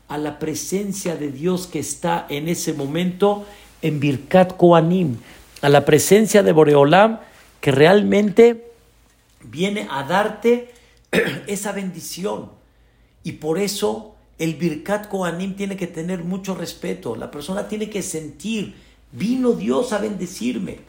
[0.08, 3.44] A la presencia de Dios que está en ese momento
[3.82, 5.16] en Birkat Koanim,
[5.60, 7.18] a la presencia de Boreolam
[7.64, 8.72] que realmente
[9.42, 10.74] viene a darte
[11.46, 12.50] esa bendición.
[13.22, 17.16] Y por eso el Birkat Kohanim tiene que tener mucho respeto.
[17.16, 18.74] La persona tiene que sentir,
[19.12, 20.80] vino Dios a bendecirme.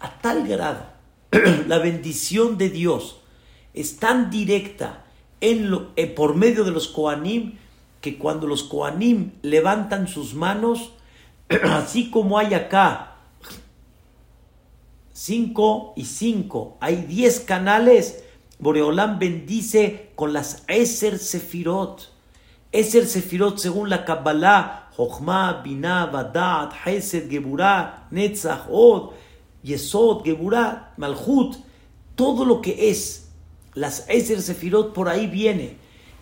[0.00, 0.84] A tal grado,
[1.68, 3.20] la bendición de Dios
[3.72, 5.04] es tan directa
[5.40, 7.52] en lo, eh, por medio de los Kohanim
[8.00, 10.90] que cuando los Kohanim levantan sus manos,
[11.70, 13.15] así como hay acá
[15.16, 18.22] cinco y cinco, hay diez canales,
[18.58, 22.12] Boreolam bendice con las Eser Sefirot.
[22.70, 29.14] Es el Sefirot según la Kabbalah, Jochma, Binah, Badat, Hesed, Geburah, Netzach, Od,
[29.62, 31.56] Yesod, Geburah, Malchut,
[32.14, 33.30] todo lo que es
[33.72, 35.78] las Eser Sefirot por ahí viene.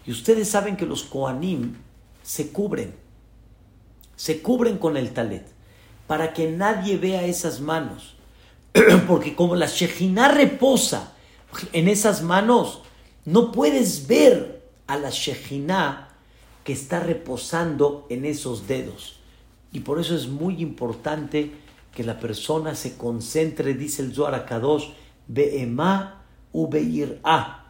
[0.07, 1.75] Y ustedes saben que los Koanim
[2.23, 2.95] se cubren,
[4.15, 5.49] se cubren con el talet,
[6.07, 8.14] para que nadie vea esas manos.
[9.07, 11.13] Porque como la Shejinah reposa
[11.73, 12.83] en esas manos,
[13.25, 16.09] no puedes ver a la Shejinah
[16.65, 19.21] que está reposando en esos dedos.
[19.73, 21.53] Y por eso es muy importante
[21.95, 24.89] que la persona se concentre, dice el Zohar Kadosh,
[25.29, 26.69] Be'ema u
[27.23, 27.65] A.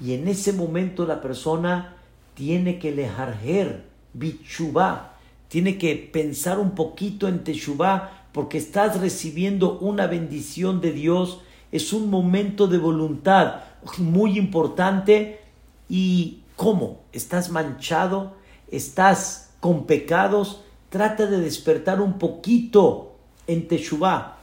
[0.00, 1.96] Y en ese momento la persona
[2.34, 5.16] tiene que lejarger, bichubá,
[5.48, 11.40] tiene que pensar un poquito en Teshuvá, porque estás recibiendo una bendición de Dios.
[11.70, 13.60] Es un momento de voluntad
[13.98, 15.40] muy importante
[15.88, 17.00] y ¿Cómo?
[17.12, 18.34] ¿Estás manchado?
[18.70, 20.60] ¿Estás con pecados?
[20.90, 23.16] Trata de despertar un poquito
[23.46, 24.36] en Teshuvah.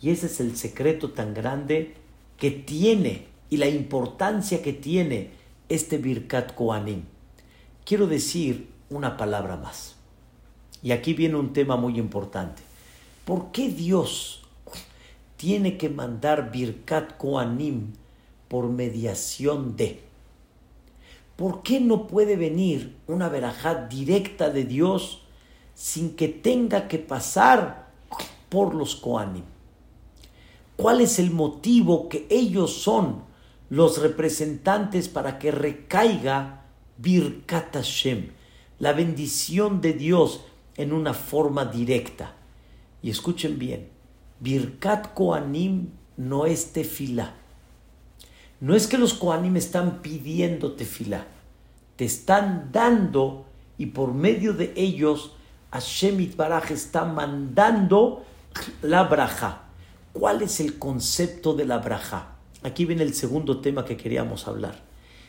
[0.00, 1.94] Y ese es el secreto tan grande
[2.38, 5.30] que tiene y la importancia que tiene
[5.68, 7.02] este Birkat Koanim.
[7.84, 9.96] Quiero decir una palabra más.
[10.82, 12.62] Y aquí viene un tema muy importante.
[13.26, 14.42] ¿Por qué Dios
[15.36, 17.94] tiene que mandar Birkat Koanim
[18.46, 20.04] por mediación de?
[21.34, 25.22] ¿Por qué no puede venir una verajá directa de Dios
[25.74, 27.88] sin que tenga que pasar
[28.48, 29.42] por los Koanim?
[30.76, 33.24] ¿Cuál es el motivo que ellos son
[33.70, 36.62] los representantes para que recaiga
[36.96, 38.30] Birkat Hashem,
[38.78, 40.42] la bendición de Dios
[40.76, 42.35] en una forma directa?
[43.06, 43.88] Y escuchen bien,
[44.40, 47.34] Birkat Koanim no es tefilá.
[48.58, 51.24] No es que los Koanim están pidiendo tefilá,
[51.94, 53.46] te están dando
[53.78, 55.36] y por medio de ellos
[55.70, 58.24] Hashem Baraj está mandando
[58.82, 59.68] la braja.
[60.12, 62.34] ¿Cuál es el concepto de la braja?
[62.64, 64.82] Aquí viene el segundo tema que queríamos hablar.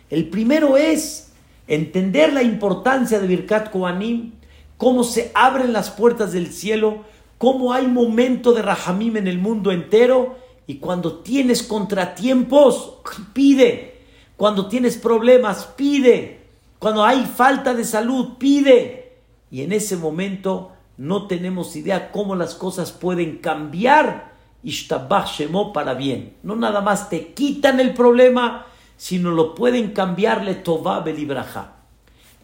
[0.09, 1.31] El primero es
[1.67, 4.31] entender la importancia de Birkat Koanim,
[4.77, 7.05] cómo se abren las puertas del cielo,
[7.37, 12.95] cómo hay momento de Rahamim en el mundo entero y cuando tienes contratiempos,
[13.33, 14.01] pide.
[14.35, 16.41] Cuando tienes problemas, pide.
[16.77, 19.13] Cuando hay falta de salud, pide.
[19.49, 24.33] Y en ese momento no tenemos idea cómo las cosas pueden cambiar
[24.63, 26.35] Shemo para bien.
[26.43, 28.65] No nada más te quitan el problema,
[28.97, 31.03] sino lo pueden cambiarle Tová.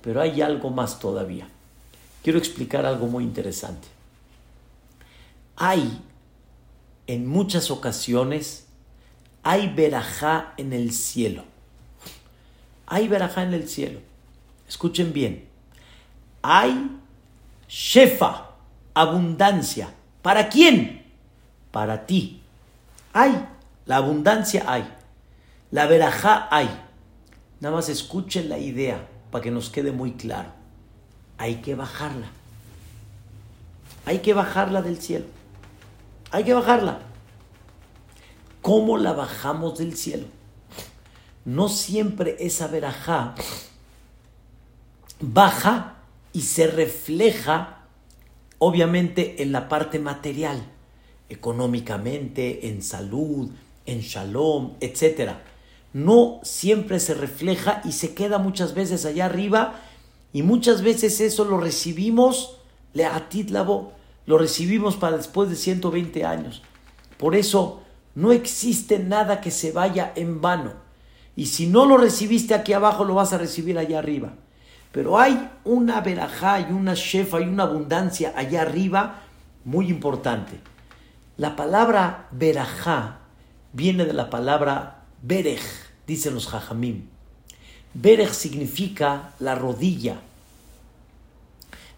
[0.02, 1.48] Pero hay algo más todavía.
[2.24, 3.93] Quiero explicar algo muy interesante.
[5.56, 6.02] Hay,
[7.08, 8.68] en muchas ocasiones,
[9.44, 11.44] hay verajá en el cielo.
[12.86, 14.00] Hay verajá en el cielo.
[14.68, 15.48] Escuchen bien.
[16.42, 16.90] Hay
[17.68, 18.50] shefa,
[18.94, 19.94] abundancia.
[20.22, 21.04] ¿Para quién?
[21.74, 22.40] para ti.
[23.14, 23.48] Hay,
[23.88, 24.88] la abundancia hay,
[25.72, 26.70] la verajá hay.
[27.60, 30.50] Nada más escuchen la idea para que nos quede muy claro.
[31.40, 32.28] Hay que bajarla.
[34.06, 35.26] Hay que bajarla del cielo.
[36.34, 36.98] Hay que bajarla.
[38.64, 40.26] ¿Cómo la bajamos del cielo?
[41.46, 43.36] No siempre esa verajá
[45.20, 45.98] baja
[46.34, 47.84] y se refleja,
[48.58, 50.64] obviamente, en la parte material
[51.30, 53.52] económicamente, en salud,
[53.86, 55.34] en shalom, etc.
[55.94, 59.82] No siempre se refleja y se queda muchas veces allá arriba
[60.34, 62.58] y muchas veces eso lo recibimos,
[62.94, 63.52] le atit
[64.26, 66.62] lo recibimos para después de 120 años.
[67.18, 67.82] Por eso
[68.16, 70.74] no existe nada que se vaya en vano.
[71.36, 74.34] Y si no lo recibiste aquí abajo, lo vas a recibir allá arriba.
[74.92, 79.24] Pero hay una verajá y una shefa y una abundancia allá arriba
[79.66, 80.60] muy importante.
[81.38, 83.18] La palabra verajá
[83.72, 85.62] viene de la palabra berej,
[86.06, 87.08] dicen los jajamim.
[87.96, 90.18] Berej significa la rodilla.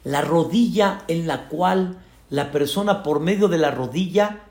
[0.05, 1.97] La rodilla en la cual
[2.29, 4.43] la persona por medio de la rodilla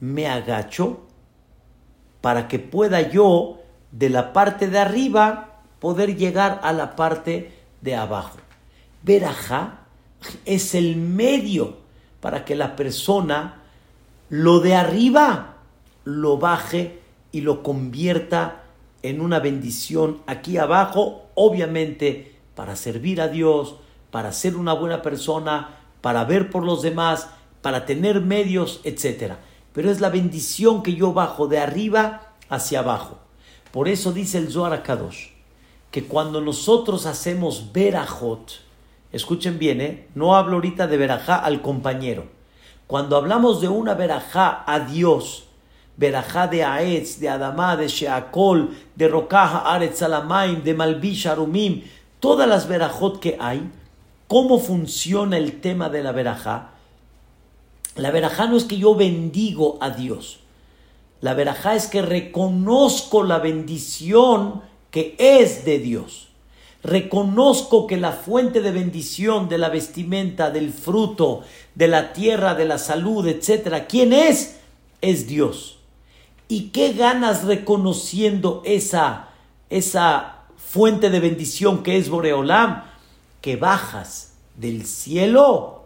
[0.00, 1.00] me agacho
[2.20, 3.60] para que pueda yo
[3.90, 8.38] de la parte de arriba poder llegar a la parte de abajo.
[9.02, 9.80] Verajá
[10.44, 11.78] es el medio
[12.20, 13.62] para que la persona
[14.28, 15.56] lo de arriba
[16.04, 17.00] lo baje
[17.32, 18.62] y lo convierta
[19.02, 23.76] en una bendición aquí abajo, obviamente para servir a Dios,
[24.10, 27.28] para ser una buena persona, para ver por los demás,
[27.62, 29.36] para tener medios, etc.
[29.72, 33.18] Pero es la bendición que yo bajo de arriba hacia abajo.
[33.70, 35.28] Por eso dice el Zohar Kadosh,
[35.90, 38.52] que cuando nosotros hacemos verajot,
[39.12, 40.08] escuchen bien, ¿eh?
[40.14, 42.26] no hablo ahorita de verajá al compañero,
[42.86, 45.44] cuando hablamos de una verajá a Dios,
[45.96, 51.84] verajá de Aetz, de Adamá, de Sheakol, de Rokaja, Aretz Salamaim, de Malbish Arumim,
[52.20, 53.70] todas las verajot que hay,
[54.32, 56.70] ¿cómo funciona el tema de la verajá?
[57.96, 60.38] La verajá no es que yo bendigo a Dios.
[61.20, 66.28] La verajá es que reconozco la bendición que es de Dios.
[66.82, 71.42] Reconozco que la fuente de bendición de la vestimenta, del fruto,
[71.74, 74.60] de la tierra, de la salud, etcétera, ¿quién es?
[75.02, 75.76] Es Dios.
[76.48, 79.28] ¿Y qué ganas reconociendo esa,
[79.68, 82.91] esa fuente de bendición que es Boreolam?
[83.42, 85.82] Que bajas del cielo,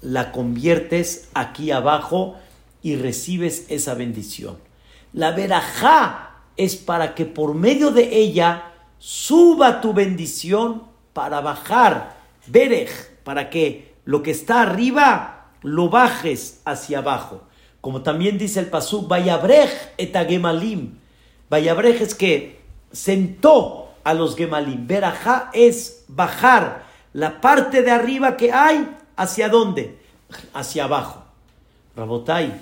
[0.00, 2.36] la conviertes aquí abajo
[2.82, 4.58] y recibes esa bendición.
[5.12, 10.82] La verajá es para que por medio de ella suba tu bendición
[11.12, 12.16] para bajar,
[12.46, 12.90] Berej,
[13.24, 17.42] para que lo que está arriba lo bajes hacia abajo.
[17.80, 20.98] Como también dice el pasú, Vayabrej etagemalim.
[21.50, 22.60] Vayabrej es que
[22.90, 24.86] sentó a los gemalim.
[24.86, 29.98] Berajá es bajar la parte de arriba que hay, ¿hacia dónde?
[30.54, 31.24] Hacia abajo.
[31.94, 32.58] Rabotai,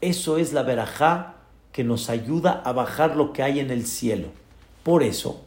[0.00, 1.34] eso es la verajá
[1.72, 4.28] que nos ayuda a bajar lo que hay en el cielo.
[4.84, 5.40] Por eso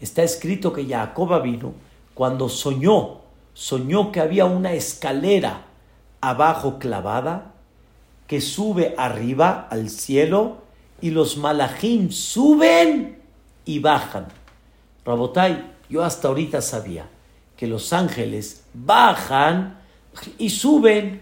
[0.00, 1.74] está escrito que Jacob vino
[2.14, 3.20] cuando soñó,
[3.54, 5.66] soñó que había una escalera
[6.20, 7.52] abajo clavada,
[8.26, 10.56] que sube arriba al cielo
[11.00, 13.17] y los malachim suben
[13.68, 14.28] y bajan.
[15.04, 17.06] Rabotai, yo hasta ahorita sabía
[17.54, 19.78] que los ángeles bajan
[20.38, 21.20] y suben,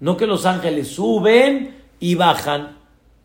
[0.00, 2.76] no que los ángeles suben y bajan.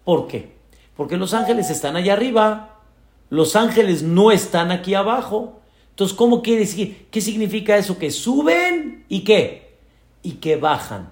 [0.05, 0.55] ¿Por qué?
[0.95, 2.80] Porque los ángeles están allá arriba,
[3.30, 5.59] los ángeles no están aquí abajo.
[5.89, 7.07] Entonces, ¿cómo quiere decir?
[7.11, 7.97] ¿Qué significa eso?
[7.97, 9.76] Que suben y qué?
[10.24, 11.09] Y que bajan.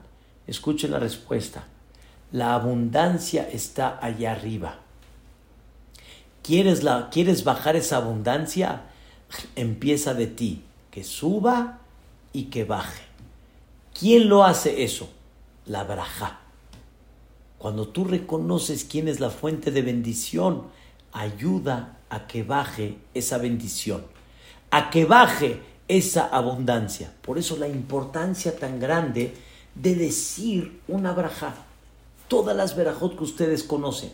[0.48, 1.66] Escuchen la respuesta.
[2.32, 4.80] La abundancia está allá arriba.
[6.50, 8.82] ¿Quieres, la, ¿Quieres bajar esa abundancia?
[9.56, 10.64] Empieza de ti.
[10.90, 11.82] Que suba
[12.34, 13.04] y que baje.
[13.94, 15.12] ¿Quién lo hace eso?
[15.68, 16.40] La braja.
[17.60, 20.64] Cuando tú reconoces quién es la fuente de bendición,
[21.12, 24.04] ayuda a que baje esa bendición,
[24.72, 27.14] a que baje esa abundancia.
[27.22, 29.36] Por eso la importancia tan grande
[29.76, 31.54] de decir una braja.
[32.28, 34.10] Todas las verajot que ustedes conocen.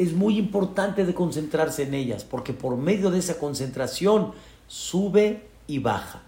[0.00, 4.32] Es muy importante de concentrarse en ellas, porque por medio de esa concentración
[4.66, 6.22] sube y baja.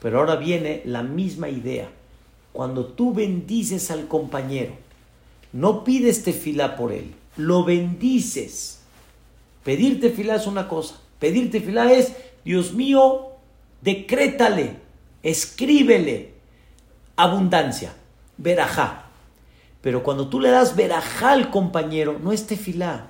[0.00, 1.90] Pero ahora viene la misma idea
[2.54, 4.72] cuando tú bendices al compañero,
[5.52, 8.78] no pides tefilá por él, lo bendices.
[9.64, 13.32] Pedir tefilá es una cosa, pedir tefilá es, Dios mío,
[13.82, 14.76] decrétale,
[15.22, 16.30] escríbele
[17.16, 17.92] abundancia,
[18.38, 19.03] verajá.
[19.84, 23.08] Pero cuando tú le das verajá al compañero, no es tefilá.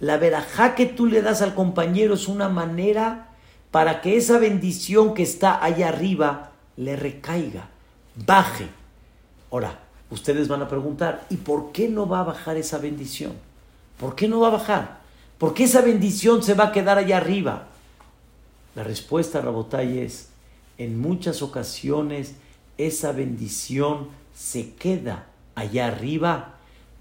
[0.00, 3.28] La verajá que tú le das al compañero es una manera
[3.70, 7.68] para que esa bendición que está allá arriba le recaiga
[8.16, 8.66] baje.
[9.50, 9.78] Ahora,
[10.08, 13.34] ustedes van a preguntar, ¿y por qué no va a bajar esa bendición?
[14.00, 15.00] ¿Por qué no va a bajar?
[15.36, 17.66] ¿Por qué esa bendición se va a quedar allá arriba?
[18.74, 20.30] La respuesta, Rabotay, es,
[20.78, 22.36] en muchas ocasiones
[22.78, 26.54] esa bendición se queda allá arriba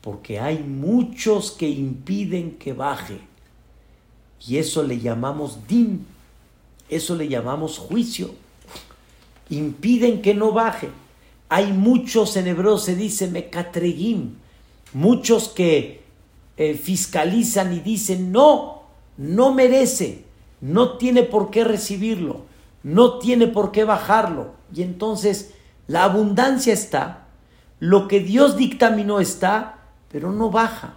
[0.04, 3.20] porque hay muchos que impiden que baje.
[4.45, 6.06] Y eso le llamamos din,
[6.89, 8.36] eso le llamamos juicio.
[9.49, 10.89] Impiden que no baje.
[11.47, 14.36] Hay muchos en hebreo, se dice mekatregim,
[14.91, 16.04] muchos que
[16.58, 18.84] eh, fiscalizan y dicen, no,
[19.16, 20.26] no merece,
[20.60, 22.41] no tiene por qué recibirlo,
[22.84, 24.51] no tiene por qué bajarlo.
[24.76, 25.54] Y entonces
[25.88, 27.22] la abundancia está,
[27.84, 29.79] lo que Dios dictaminó está,
[30.09, 30.93] pero no baja,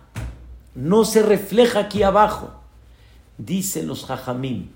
[0.77, 2.53] no se refleja aquí abajo.
[3.39, 4.69] Dicen los jajamim,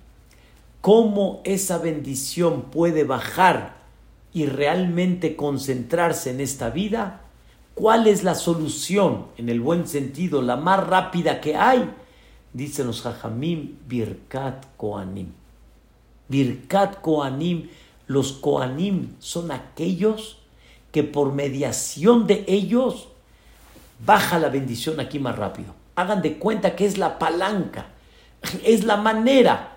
[0.80, 3.76] ¿cómo esa bendición puede bajar
[4.32, 7.20] y realmente concentrarse en esta vida,
[7.76, 11.88] ¿cuál es la solución, en el buen sentido, la más rápida que hay?
[12.52, 15.28] Dicen los Jajamim, Birkat Koanim.
[16.28, 17.68] Birkat Koanim,
[18.08, 20.39] los Koanim son aquellos
[20.92, 23.08] que por mediación de ellos
[24.04, 25.74] baja la bendición aquí más rápido.
[25.94, 27.86] Hagan de cuenta que es la palanca,
[28.64, 29.76] es la manera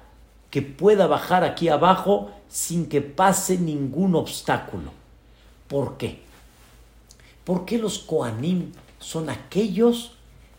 [0.50, 4.92] que pueda bajar aquí abajo sin que pase ningún obstáculo.
[5.68, 6.20] ¿Por qué?
[7.44, 10.14] Porque los Koanim son aquellos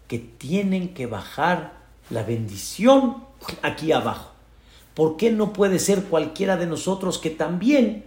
[0.09, 1.73] que tienen que bajar
[2.11, 3.25] la bendición
[3.63, 4.33] aquí abajo.
[4.95, 8.05] ¿Por qué no puede ser cualquiera de nosotros que también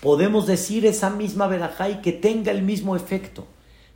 [0.00, 3.46] podemos decir esa misma verajá y que tenga el mismo efecto?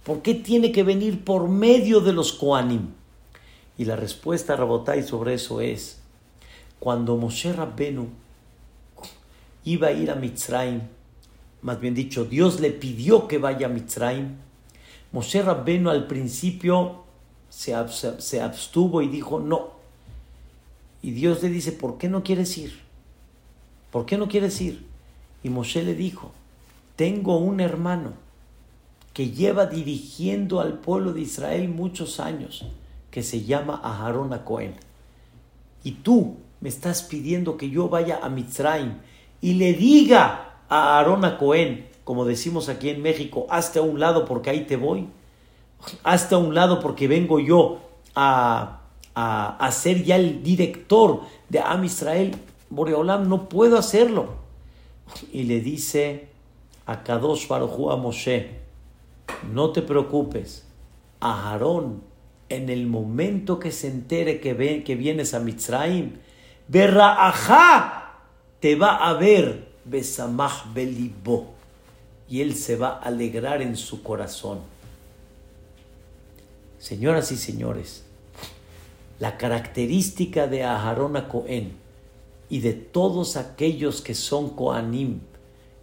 [0.05, 2.90] ¿Por qué tiene que venir por medio de los Koanim?
[3.78, 6.00] Y la respuesta, Rabotai, sobre eso es,
[6.78, 8.09] cuando Moshe Rabbenu
[9.64, 10.82] iba a ir a Mitzrayim,
[11.62, 14.36] más bien dicho, Dios le pidió que vaya a Mitzrayim,
[15.11, 17.05] Moshe Rabbenu al principio
[17.48, 17.74] se,
[18.18, 19.72] se abstuvo y dijo no.
[21.02, 22.80] Y Dios le dice, ¿por qué no quieres ir?
[23.90, 24.84] ¿Por qué no quieres ir?
[25.45, 26.32] Y Moshe le dijo,
[26.97, 28.14] tengo un hermano
[29.12, 32.66] que lleva dirigiendo al pueblo de Israel muchos años,
[33.12, 34.74] que se llama Aharón a Cohen.
[35.84, 38.95] Y tú me estás pidiendo que yo vaya a Mitzrayim
[39.40, 44.01] y le diga a Aarón a Cohen, como decimos aquí en México, hazte a un
[44.01, 45.09] lado porque ahí te voy,
[46.03, 47.80] hazte a un lado porque vengo yo
[48.14, 48.80] a,
[49.14, 51.20] a, ser ya el director
[51.51, 52.34] de Am Israel,
[52.70, 54.43] Boreolam, no puedo hacerlo.
[55.32, 56.28] Y le dice
[56.86, 58.50] a Kadosh Baruj a Moshe,
[59.52, 60.66] no te preocupes,
[61.20, 62.02] a Aarón,
[62.48, 66.18] en el momento que se entere que, ven, que vienes a Mitzrayim,
[66.68, 68.05] verá ajá
[68.64, 71.52] te va a ver Besamah Belibo
[72.30, 74.61] y él se va a alegrar en su corazón.
[76.78, 78.05] Señoras y señores,
[79.18, 81.76] la característica de Aharón a Cohen
[82.49, 85.20] y de todos aquellos que son Koanim,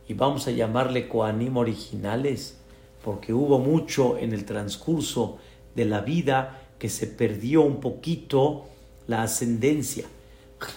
[0.07, 2.57] y vamos a llamarle Koanim originales,
[3.03, 5.37] porque hubo mucho en el transcurso
[5.75, 8.65] de la vida que se perdió un poquito
[9.07, 10.05] la ascendencia.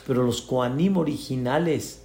[0.07, 2.01] Pero los Koanim originales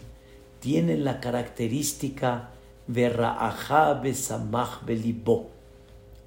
[0.59, 2.49] tienen la característica
[2.87, 5.49] Verra'aha besamach belibo.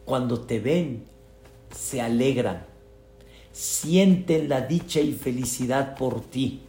[0.05, 1.05] Cuando te ven,
[1.75, 2.65] se alegran,
[3.53, 6.63] sienten la dicha y felicidad por ti.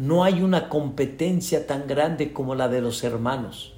[0.00, 3.74] No hay una competencia tan grande como la de los hermanos.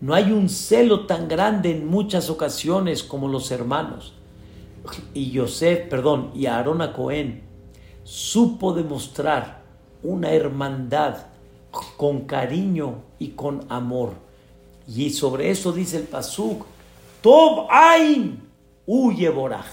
[0.00, 4.12] No hay un celo tan grande en muchas ocasiones como los hermanos.
[5.12, 7.42] Y Yosef, perdón, y Aarón a Cohen
[8.04, 9.62] supo demostrar
[10.04, 11.26] una hermandad
[11.96, 14.12] con cariño y con amor.
[14.86, 16.64] Y sobre eso dice el Pasuk,
[17.20, 18.40] Tob Ain
[18.86, 19.66] huye Boraj.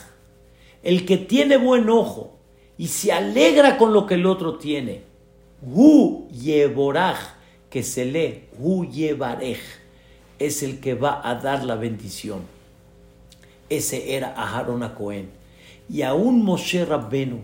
[0.82, 2.40] El que tiene buen ojo
[2.80, 5.11] y se alegra con lo que el otro tiene.
[5.64, 6.28] Hu
[7.70, 9.60] que se lee Hu Yebarej,
[10.40, 12.42] es el que va a dar la bendición.
[13.70, 15.30] Ese era Aharon a Cohen.
[15.88, 17.42] Y aún Moshe Rabbenu,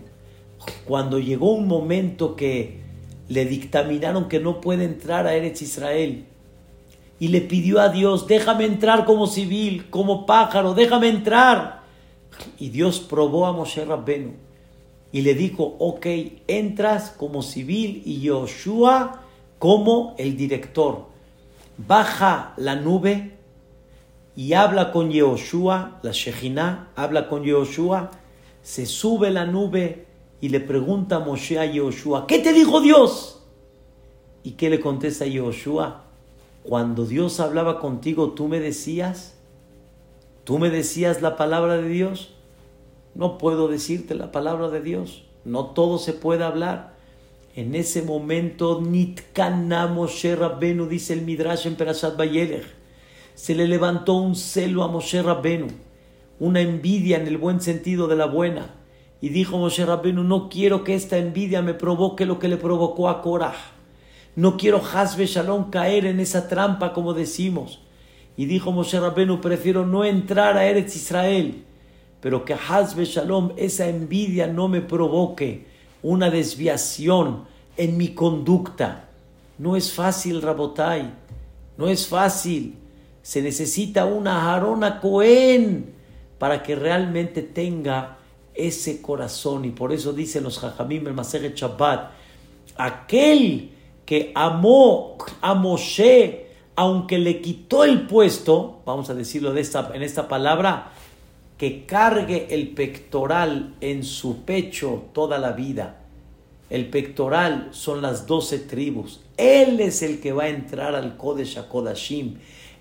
[0.84, 2.80] cuando llegó un momento que
[3.28, 6.24] le dictaminaron que no puede entrar a Eretz Israel,
[7.20, 11.82] y le pidió a Dios, déjame entrar como civil, como pájaro, déjame entrar.
[12.58, 14.47] Y Dios probó a Moshe Rabbenu
[15.10, 16.06] y le dijo, ok,
[16.46, 19.22] entras como civil y Yoshua
[19.58, 21.06] como el director.
[21.78, 23.38] Baja la nube
[24.36, 28.10] y habla con Yehoshua, la Shejina, habla con Yehoshua,
[28.62, 30.06] se sube la nube
[30.40, 33.42] y le pregunta a Moshe a Yehoshua, ¿qué te dijo Dios?
[34.42, 36.04] ¿Y qué le contesta Yehoshua?
[36.62, 39.34] Cuando Dios hablaba contigo, tú me decías,
[40.44, 42.34] tú me decías la palabra de Dios.
[43.18, 45.24] No puedo decirte la palabra de Dios.
[45.44, 46.96] No todo se puede hablar.
[47.54, 52.78] En ese momento, Nitkana Moshe Rabbenu, dice el Midrash en Perashat Bayelech
[53.38, 55.68] se le levantó un celo a Moshe Rabbenu,
[56.40, 58.74] una envidia en el buen sentido de la buena.
[59.20, 63.08] Y dijo Moshe Rabbenu, no quiero que esta envidia me provoque lo que le provocó
[63.08, 63.54] a Korah.
[64.34, 67.80] No quiero Hasbe Shalom caer en esa trampa como decimos.
[68.36, 71.62] Y dijo Moshe Rabbenu, prefiero no entrar a Eretz Israel,
[72.20, 75.66] pero que Hasbe Shalom, esa envidia no me provoque
[76.02, 77.44] una desviación
[77.76, 79.08] en mi conducta.
[79.58, 81.10] No es fácil, Rabotai,
[81.76, 82.74] no es fácil.
[83.22, 85.92] Se necesita una jarona Cohen
[86.38, 88.18] para que realmente tenga
[88.54, 89.64] ese corazón.
[89.64, 92.10] Y por eso dicen los Jajamim el Maseret Shabbat,
[92.76, 93.70] aquel
[94.04, 100.02] que amó a Moshe, aunque le quitó el puesto, vamos a decirlo de esta, en
[100.02, 100.92] esta palabra,
[101.58, 105.96] que cargue el pectoral en su pecho toda la vida.
[106.70, 109.20] El pectoral son las doce tribus.
[109.36, 112.36] Él es el que va a entrar al Kodesh HaKodashim.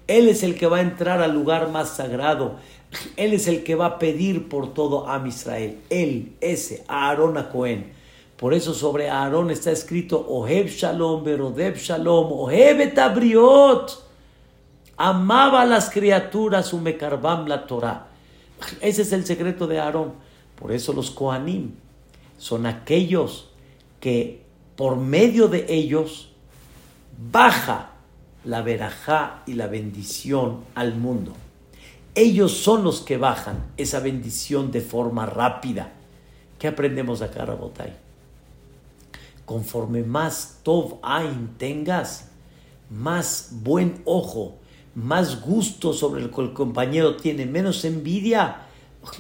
[0.08, 2.58] Él es el que va a entrar al lugar más sagrado.
[3.16, 5.80] Él es el que va a pedir por todo a Israel.
[5.90, 7.92] Él, ese, Aarón a Cohen.
[8.38, 14.06] Por eso sobre Aarón está escrito Oheb Shalom, Berodeb Shalom, Oheb Tabriot.
[14.98, 18.07] Amaba a las criaturas, Umekarbam la Torah.
[18.82, 20.14] Ese es el secreto de Aarón.
[20.56, 21.72] Por eso los Kohanim
[22.38, 23.50] son aquellos
[24.00, 24.46] que
[24.76, 26.32] por medio de ellos
[27.32, 27.92] baja
[28.44, 31.34] la verajá y la bendición al mundo.
[32.16, 35.92] Ellos son los que bajan esa bendición de forma rápida.
[36.58, 37.94] ¿Qué aprendemos acá, Rabotai?
[39.46, 42.30] Conforme más Tov Ain tengas,
[42.90, 44.58] más buen ojo,
[44.98, 48.64] más gusto sobre el que el compañero tiene, menos envidia,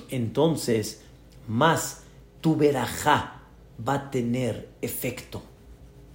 [0.09, 1.03] entonces
[1.47, 2.01] más
[2.41, 3.41] tu verajá
[3.87, 5.43] va a tener efecto.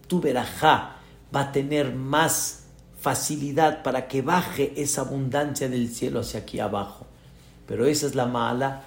[0.08, 0.96] Tu verajá
[1.32, 2.64] va a tener más
[3.00, 7.06] facilidad para que baje esa abundancia del cielo hacia aquí abajo.
[7.68, 8.82] Pero esa es la mala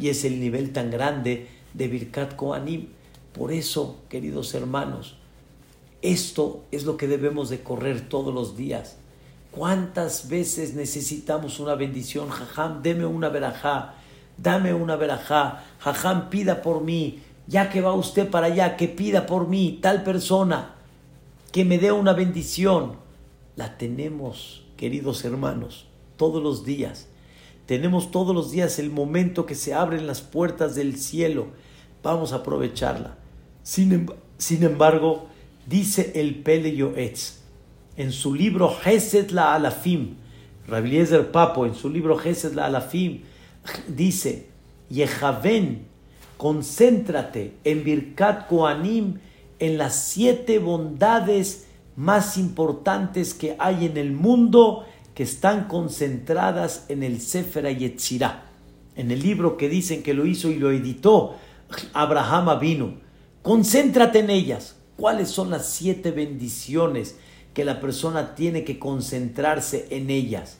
[0.00, 2.86] y es el nivel tan grande de Birkat Koanim.
[3.32, 5.16] Por eso, queridos hermanos,
[6.02, 8.98] esto es lo que debemos de correr todos los días.
[9.54, 12.28] ¿Cuántas veces necesitamos una bendición?
[12.28, 13.94] Jajam, deme una verajá,
[14.36, 15.64] dame una verajá.
[15.78, 17.20] Jajam, pida por mí.
[17.46, 20.74] Ya que va usted para allá, que pida por mí, tal persona,
[21.52, 23.04] que me dé una bendición
[23.56, 25.86] la tenemos, queridos hermanos,
[26.16, 27.06] todos los días.
[27.66, 31.46] Tenemos todos los días el momento que se abren las puertas del cielo.
[32.02, 33.16] Vamos a aprovecharla.
[33.62, 34.08] Sin,
[34.62, 35.28] embargo,
[35.66, 37.43] dice el Pele Yoetz
[37.96, 40.14] en su libro Gesed la Alafim,
[40.66, 43.22] Rabeliezer Papo, en su libro Gesed la Alafim,
[43.88, 44.48] dice:
[44.90, 45.86] Yehaven,
[46.36, 49.18] concéntrate en Birkat Koanim,
[49.58, 51.66] en las siete bondades
[51.96, 54.84] más importantes que hay en el mundo
[55.14, 58.42] que están concentradas en el Sefer Yetzirah,
[58.96, 61.36] en el libro que dicen que lo hizo y lo editó
[61.92, 62.94] Abraham vino.
[63.42, 64.76] Concéntrate en ellas.
[64.96, 67.16] ¿Cuáles son las siete bendiciones
[67.54, 70.58] que la persona tiene que concentrarse en ellas?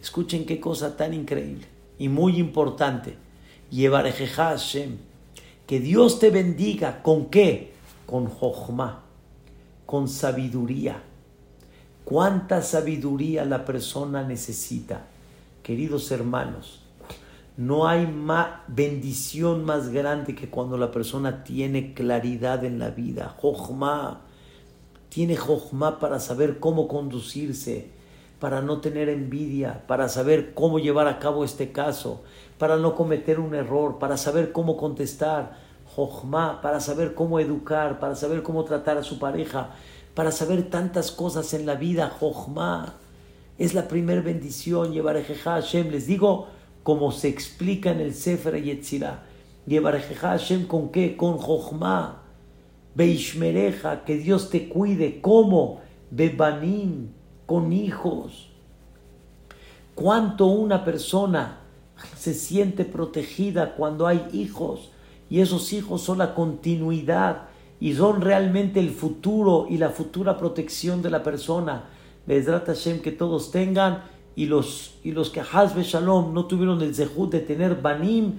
[0.00, 1.66] Escuchen qué cosa tan increíble
[1.98, 3.16] y muy importante.
[3.70, 4.98] Yevarejeja Hashem.
[5.66, 7.02] Que Dios te bendiga.
[7.02, 7.72] ¿Con qué?
[8.06, 9.02] Con Jochma,
[9.86, 11.02] con sabiduría.
[12.04, 15.06] ¿Cuánta sabiduría la persona necesita?
[15.62, 16.82] Queridos hermanos,
[17.56, 18.06] no hay
[18.68, 23.34] bendición más grande que cuando la persona tiene claridad en la vida.
[23.38, 24.20] Jochma.
[25.14, 27.86] Tiene Jochma para saber cómo conducirse,
[28.40, 32.24] para no tener envidia, para saber cómo llevar a cabo este caso,
[32.58, 35.56] para no cometer un error, para saber cómo contestar,
[35.94, 39.76] Jochma, para saber cómo educar, para saber cómo tratar a su pareja,
[40.16, 42.94] para saber tantas cosas en la vida, Jochma.
[43.56, 45.92] Es la primera bendición, llevar a Hashem.
[45.92, 46.48] Les digo,
[46.82, 49.22] como se explica en el Sefer Yetzirah.
[49.64, 51.16] Llevar a Hashem con qué?
[51.16, 52.23] Con Jochma.
[52.94, 55.20] Beishmereja, que Dios te cuide.
[55.20, 55.80] ¿Cómo?
[56.10, 57.08] Bebanim,
[57.46, 58.50] con hijos.
[59.94, 61.60] ¿Cuánto una persona
[62.16, 64.90] se siente protegida cuando hay hijos?
[65.30, 67.48] Y esos hijos son la continuidad
[67.80, 71.84] y son realmente el futuro y la futura protección de la persona.
[72.26, 74.04] Bezrat Hashem que todos tengan
[74.36, 78.38] y los, y los que Hazbe Shalom no tuvieron el zehut de tener Banim,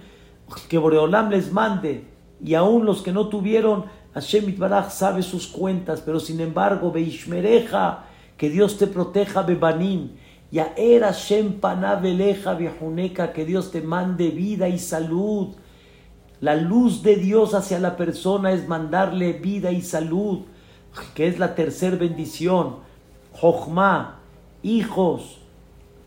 [0.67, 2.05] que Boreolam les mande.
[2.43, 3.85] Y aún los que no tuvieron,
[4.15, 8.05] Hashem Itbaraj sabe sus cuentas, pero sin embargo, Beishmereja,
[8.37, 10.11] que Dios te proteja, Bebanim.
[10.49, 15.55] Ya era Shem Panaveleja, Viajuneca, que Dios te mande vida y salud.
[16.39, 20.43] La luz de Dios hacia la persona es mandarle vida y salud,
[21.13, 22.77] que es la tercera bendición.
[23.33, 24.21] Jochma,
[24.63, 25.41] hijos,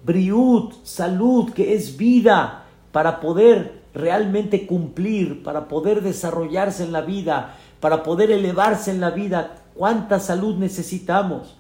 [0.03, 7.55] briut, salud, que es vida, para poder realmente cumplir, para poder desarrollarse en la vida,
[7.81, 9.57] para poder elevarse en la vida.
[9.75, 11.57] ¿Cuánta salud necesitamos?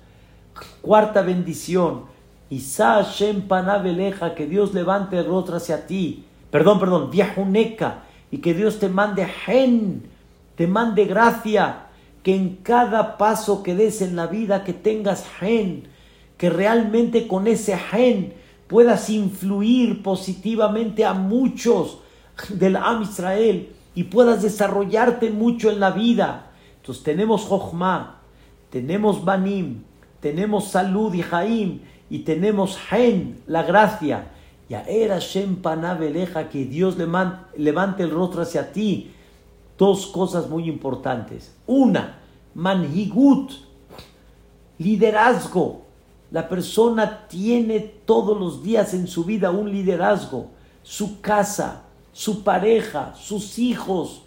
[0.83, 2.05] Cuarta bendición.
[2.51, 6.25] Isa Shem Panaveleja, que Dios levante el rostro hacia ti.
[6.51, 10.05] Perdón, perdón, viajuneca, y que Dios te mande gen,
[10.57, 11.87] te mande gracia,
[12.23, 15.89] que en cada paso que des en la vida que tengas gen,
[16.37, 18.35] que realmente con ese gen
[18.66, 21.99] puedas influir positivamente a muchos
[22.49, 26.53] del Am Israel y puedas desarrollarte mucho en la vida.
[26.76, 28.20] Entonces tenemos Jochma,
[28.70, 29.82] tenemos Banim,
[30.20, 34.28] tenemos salud y Jaim y tenemos Gen, la gracia.
[34.68, 39.11] Ya era Shem Panabeleja que Dios levante el rostro hacia ti.
[39.76, 41.57] Dos cosas muy importantes.
[41.66, 42.20] Una,
[42.55, 43.51] Manhigut,
[44.78, 45.82] liderazgo.
[46.30, 50.51] La persona tiene todos los días en su vida un liderazgo,
[50.84, 51.88] su casa,
[52.19, 54.23] su pareja, sus hijos,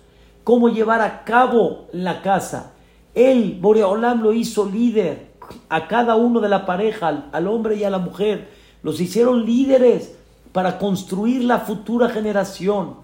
[0.45, 2.71] cómo llevar a cabo la casa.
[3.13, 5.27] Él, Boreolam, lo hizo líder
[5.67, 8.47] a cada uno de la pareja, al, hombre y a la mujer.
[8.81, 10.15] Los hicieron líderes
[10.53, 12.95] para construir la futura generación.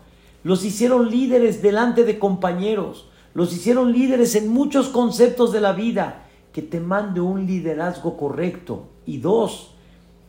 [0.46, 3.10] Los hicieron líderes delante de compañeros.
[3.34, 6.24] Los hicieron líderes en muchos conceptos de la vida
[6.54, 8.86] que te mande un liderazgo correcto.
[9.06, 9.72] Y dos,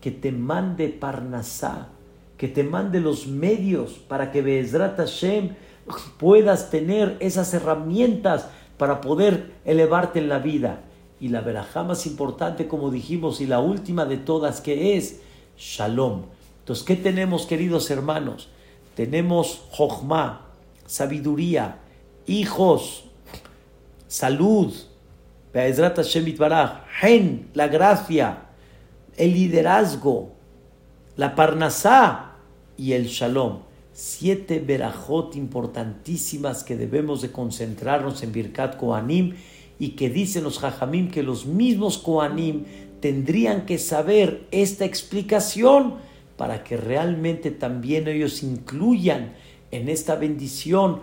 [0.00, 1.90] que te mande Parnasá,
[2.38, 5.56] que te mande los medios para que Bezrat Hashem
[6.18, 10.84] puedas tener esas herramientas para poder elevarte en la vida.
[11.20, 15.20] Y la verajá más importante, como dijimos, y la última de todas, que es
[15.58, 16.26] Shalom.
[16.60, 18.48] Entonces, ¿qué tenemos, queridos hermanos?
[18.94, 20.46] Tenemos Jochma,
[20.86, 21.78] sabiduría,
[22.26, 23.04] hijos,
[24.06, 24.72] salud,
[27.02, 28.44] Hen, la gracia,
[29.16, 30.32] el liderazgo,
[31.16, 32.27] la parnasá
[32.78, 33.58] y el shalom.
[33.92, 39.34] Siete verajot importantísimas que debemos de concentrarnos en Birkat Koanim
[39.78, 42.64] y que dicen los Jajamim que los mismos Koanim
[43.00, 45.94] tendrían que saber esta explicación
[46.36, 49.34] para que realmente también ellos incluyan
[49.72, 51.00] en esta bendición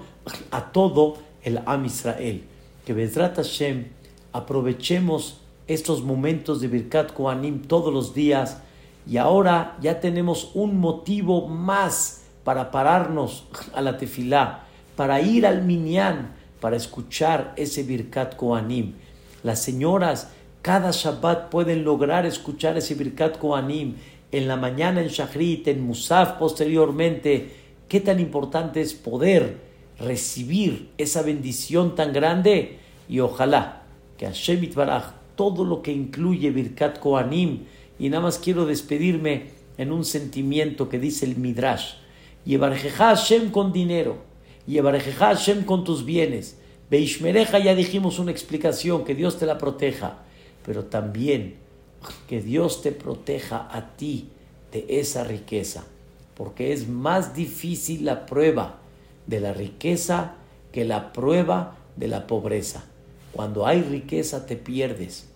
[0.51, 2.43] a todo el Am Israel.
[2.85, 3.87] Que Bezrat Hashem
[4.31, 8.61] aprovechemos estos momentos de Birkat Kohanim todos los días
[9.07, 14.63] y ahora ya tenemos un motivo más para pararnos a la tefilá,
[14.95, 18.93] para ir al minyan, para escuchar ese Birkat Kohanim.
[19.43, 20.31] Las señoras
[20.61, 23.95] cada Shabbat pueden lograr escuchar ese Birkat Kohanim
[24.31, 27.51] en la mañana en Shachrit, en Musaf posteriormente.
[27.87, 29.57] Qué tan importante es poder
[29.99, 33.83] recibir esa bendición tan grande y ojalá
[34.17, 37.65] que Hashem Itbaraj, todo lo que incluye Birkat Kohanim
[37.99, 41.93] Y nada más quiero despedirme en un sentimiento que dice el Midrash.
[42.45, 44.17] Yevarejeja Hashem con dinero.
[44.67, 46.57] Yevarejeja Hashem con tus bienes.
[46.89, 50.19] Beishmereja ya dijimos una explicación, que Dios te la proteja.
[50.65, 51.55] Pero también
[52.27, 54.29] que Dios te proteja a ti
[54.71, 55.85] de esa riqueza.
[56.35, 58.79] Porque es más difícil la prueba
[59.25, 60.35] de la riqueza
[60.71, 62.85] que la prueba de la pobreza.
[63.31, 65.29] Cuando hay riqueza te pierdes.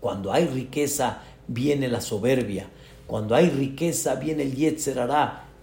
[0.00, 2.68] Cuando hay riqueza viene la soberbia.
[3.06, 4.98] Cuando hay riqueza viene el Yetzer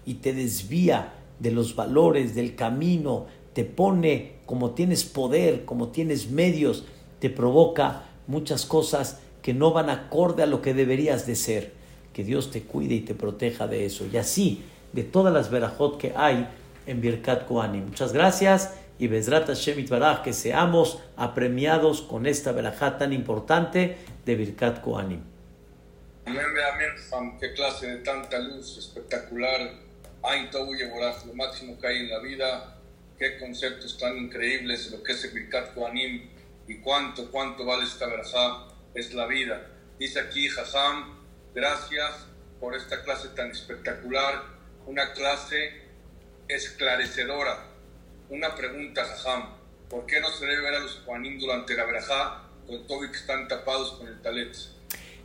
[0.04, 6.30] y te desvía de los valores, del camino, te pone como tienes poder, como tienes
[6.30, 6.84] medios,
[7.18, 11.72] te provoca muchas cosas que no van acorde a lo que deberías de ser.
[12.12, 14.06] Que Dios te cuide y te proteja de eso.
[14.12, 14.62] Y así,
[14.92, 16.46] de todas las verajot que hay
[16.86, 17.86] en Birkat Kohanim.
[17.86, 19.84] Muchas gracias y Bezrat Hashem
[20.22, 25.31] que seamos apremiados con esta verajá tan importante de Birkat Kohanim.
[26.24, 29.72] Amén, amén, qué clase de tanta luz espectacular.
[30.22, 32.78] Ain Tobu lo máximo que hay en la vida.
[33.18, 36.30] Qué conceptos tan increíbles de lo que es el Birkat Kohanim
[36.68, 38.68] y cuánto, cuánto vale esta verajá.
[38.94, 39.66] Es la vida.
[39.98, 41.18] Dice aquí Jajam,
[41.54, 42.26] gracias
[42.60, 44.44] por esta clase tan espectacular.
[44.86, 45.82] Una clase
[46.48, 47.72] esclarecedora
[48.32, 49.54] una pregunta, Jajam.
[49.90, 53.10] ¿Por qué no se debe ver a los Juanim durante la verajá con todo y
[53.10, 54.56] que están tapados con el talet?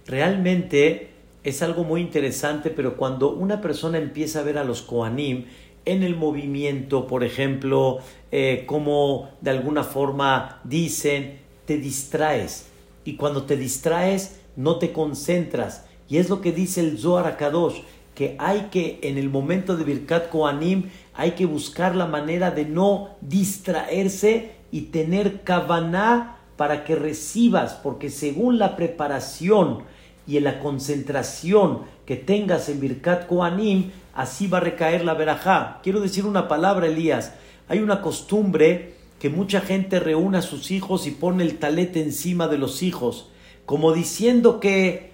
[0.08, 1.10] Realmente
[1.44, 5.46] es algo muy interesante, pero cuando una persona empieza a ver a los Koanim
[5.86, 8.00] en el movimiento, por ejemplo,
[8.32, 12.68] eh, como de alguna forma dicen, te distraes.
[13.04, 15.86] Y cuando te distraes, no te concentras.
[16.10, 17.82] Y es lo que dice el Zohar Akadosh,
[18.16, 22.66] que hay que en el momento de Birkat Koanim hay que buscar la manera de
[22.66, 29.84] no distraerse y tener kavaná para que recibas, porque según la preparación
[30.28, 35.80] y en la concentración que tengas en Birkat Koanim, así va a recaer la verajá.
[35.84, 37.34] Quiero decir una palabra, Elías.
[37.70, 42.48] Hay una costumbre que mucha gente reúne a sus hijos y pone el talete encima
[42.48, 43.30] de los hijos,
[43.66, 45.12] como diciendo que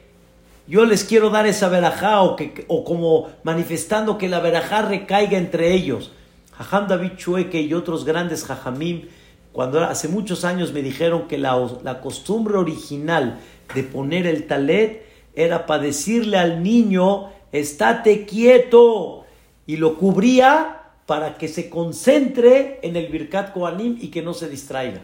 [0.67, 5.37] yo les quiero dar esa verajá o, que, o como manifestando que la verajá recaiga
[5.37, 6.11] entre ellos.
[6.57, 9.07] Jajam David Chueke y otros grandes jajamim,
[9.51, 13.39] cuando hace muchos años me dijeron que la, la costumbre original
[13.73, 15.05] de poner el talet
[15.35, 19.25] era para decirle al niño, estate quieto,
[19.65, 24.49] y lo cubría para que se concentre en el Birkat Koanim y que no se
[24.49, 25.01] distraiga.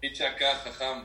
[0.00, 1.04] Dice acá, Jajam,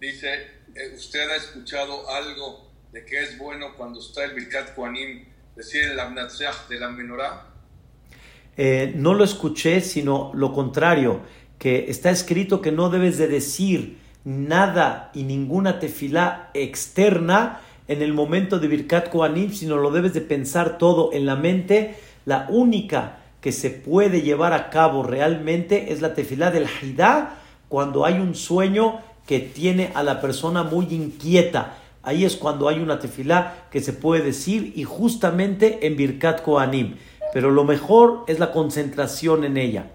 [0.00, 0.32] dice,
[0.74, 5.84] eh, ¿usted ha escuchado algo de que es bueno cuando está el Birkat Koanim decir
[5.84, 7.46] el Amnatseach de la menorá?
[8.56, 11.20] Eh, no lo escuché, sino lo contrario,
[11.58, 18.12] que está escrito que no debes de decir nada y ninguna tefilá externa en el
[18.12, 21.96] momento de Birkat Koanim, sino lo debes de pensar todo en la mente.
[22.26, 27.38] La única que se puede llevar a cabo realmente es la tefilá del Hidá,
[27.68, 31.76] cuando hay un sueño que tiene a la persona muy inquieta.
[32.02, 36.96] Ahí es cuando hay una tefilá que se puede decir y justamente en Birkat Koanim.
[37.32, 39.90] Pero lo mejor es la concentración en ella.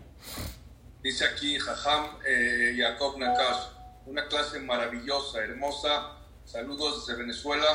[1.14, 3.68] Dice aquí Jajam eh, Jacob Nakash,
[4.08, 6.18] una clase maravillosa, hermosa.
[6.44, 7.68] Saludos desde Venezuela.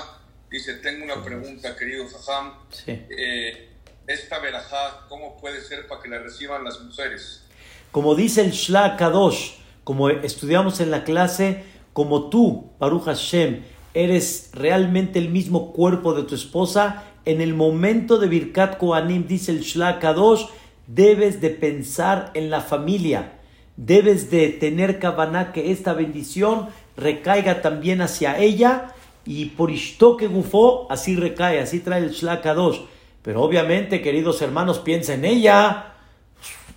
[0.50, 2.54] Dice, tengo una pregunta, querido Jajam.
[2.70, 3.00] Sí.
[3.16, 3.70] Eh,
[4.08, 7.44] esta verajá, ¿cómo puede ser para que la reciban las mujeres?
[7.92, 9.52] Como dice el Shla Kadosh,
[9.84, 11.62] como estudiamos en la clase,
[11.92, 13.62] como tú, Baruch Hashem,
[13.94, 19.52] eres realmente el mismo cuerpo de tu esposa, en el momento de Birkat Kohanim, dice
[19.52, 20.46] el Shla Kadosh,
[20.88, 23.38] debes de pensar en la familia,
[23.76, 29.70] debes de tener Kavaná que esta bendición recaiga también hacia ella y por
[30.16, 32.80] que Gufó, así recae, así trae el Shla Kadosh.
[33.22, 35.92] Pero obviamente, queridos hermanos, piensa en ella,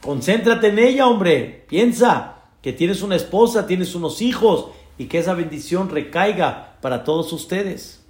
[0.02, 5.34] concéntrate en ella, hombre, piensa que tienes una esposa, tienes unos hijos y que esa
[5.34, 8.04] bendición recaiga para todos ustedes.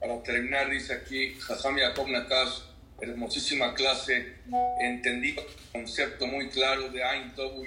[0.00, 1.34] Para terminar, dice aquí
[1.78, 2.71] Yaakov Nakash,
[3.02, 4.36] hermosísima clase,
[4.80, 5.34] entendí
[5.74, 7.64] un concepto muy claro de Ain Tobu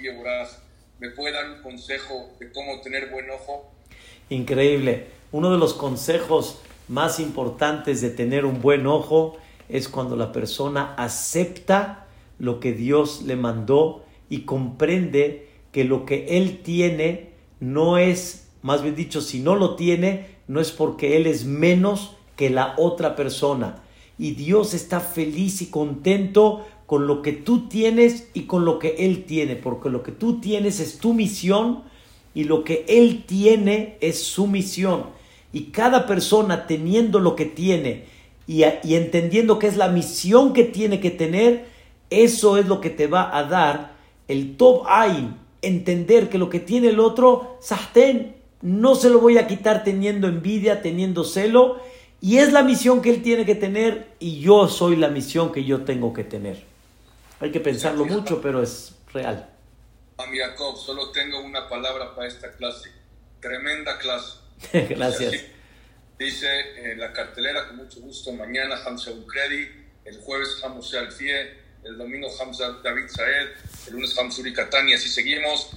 [0.98, 3.70] ¿Me puede dar un consejo de cómo tener buen ojo?
[4.30, 5.08] Increíble.
[5.32, 6.58] Uno de los consejos
[6.88, 9.36] más importantes de tener un buen ojo
[9.68, 12.06] es cuando la persona acepta
[12.38, 18.82] lo que Dios le mandó y comprende que lo que él tiene no es, más
[18.82, 23.16] bien dicho, si no lo tiene, no es porque él es menos que la otra
[23.16, 23.82] persona.
[24.18, 28.96] Y Dios está feliz y contento con lo que tú tienes y con lo que
[28.98, 31.82] Él tiene, porque lo que tú tienes es tu misión
[32.36, 35.06] y lo que él tiene es su misión.
[35.54, 38.04] Y cada persona teniendo lo que tiene
[38.46, 41.64] y, y entendiendo que es la misión que tiene que tener,
[42.10, 43.94] eso es lo que te va a dar
[44.28, 49.38] el top ain, entender que lo que tiene el otro, sahten, no se lo voy
[49.38, 51.78] a quitar teniendo envidia, teniendo celo,
[52.20, 55.64] y es la misión que él tiene que tener y yo soy la misión que
[55.64, 56.64] yo tengo que tener.
[57.40, 59.50] Hay que pensarlo mucho, pero es real.
[60.18, 62.90] Jacob, solo tengo una palabra para esta clase.
[63.40, 64.38] Tremenda clase.
[64.88, 65.32] Gracias.
[65.32, 65.50] Dice,
[66.18, 69.68] dice en la cartelera, con mucho gusto, mañana Hamza Ukredi,
[70.04, 73.48] el jueves Hamza Alfie, el domingo Hamza David Saed,
[73.88, 75.70] el lunes Hamza Uri Katani, así seguimos.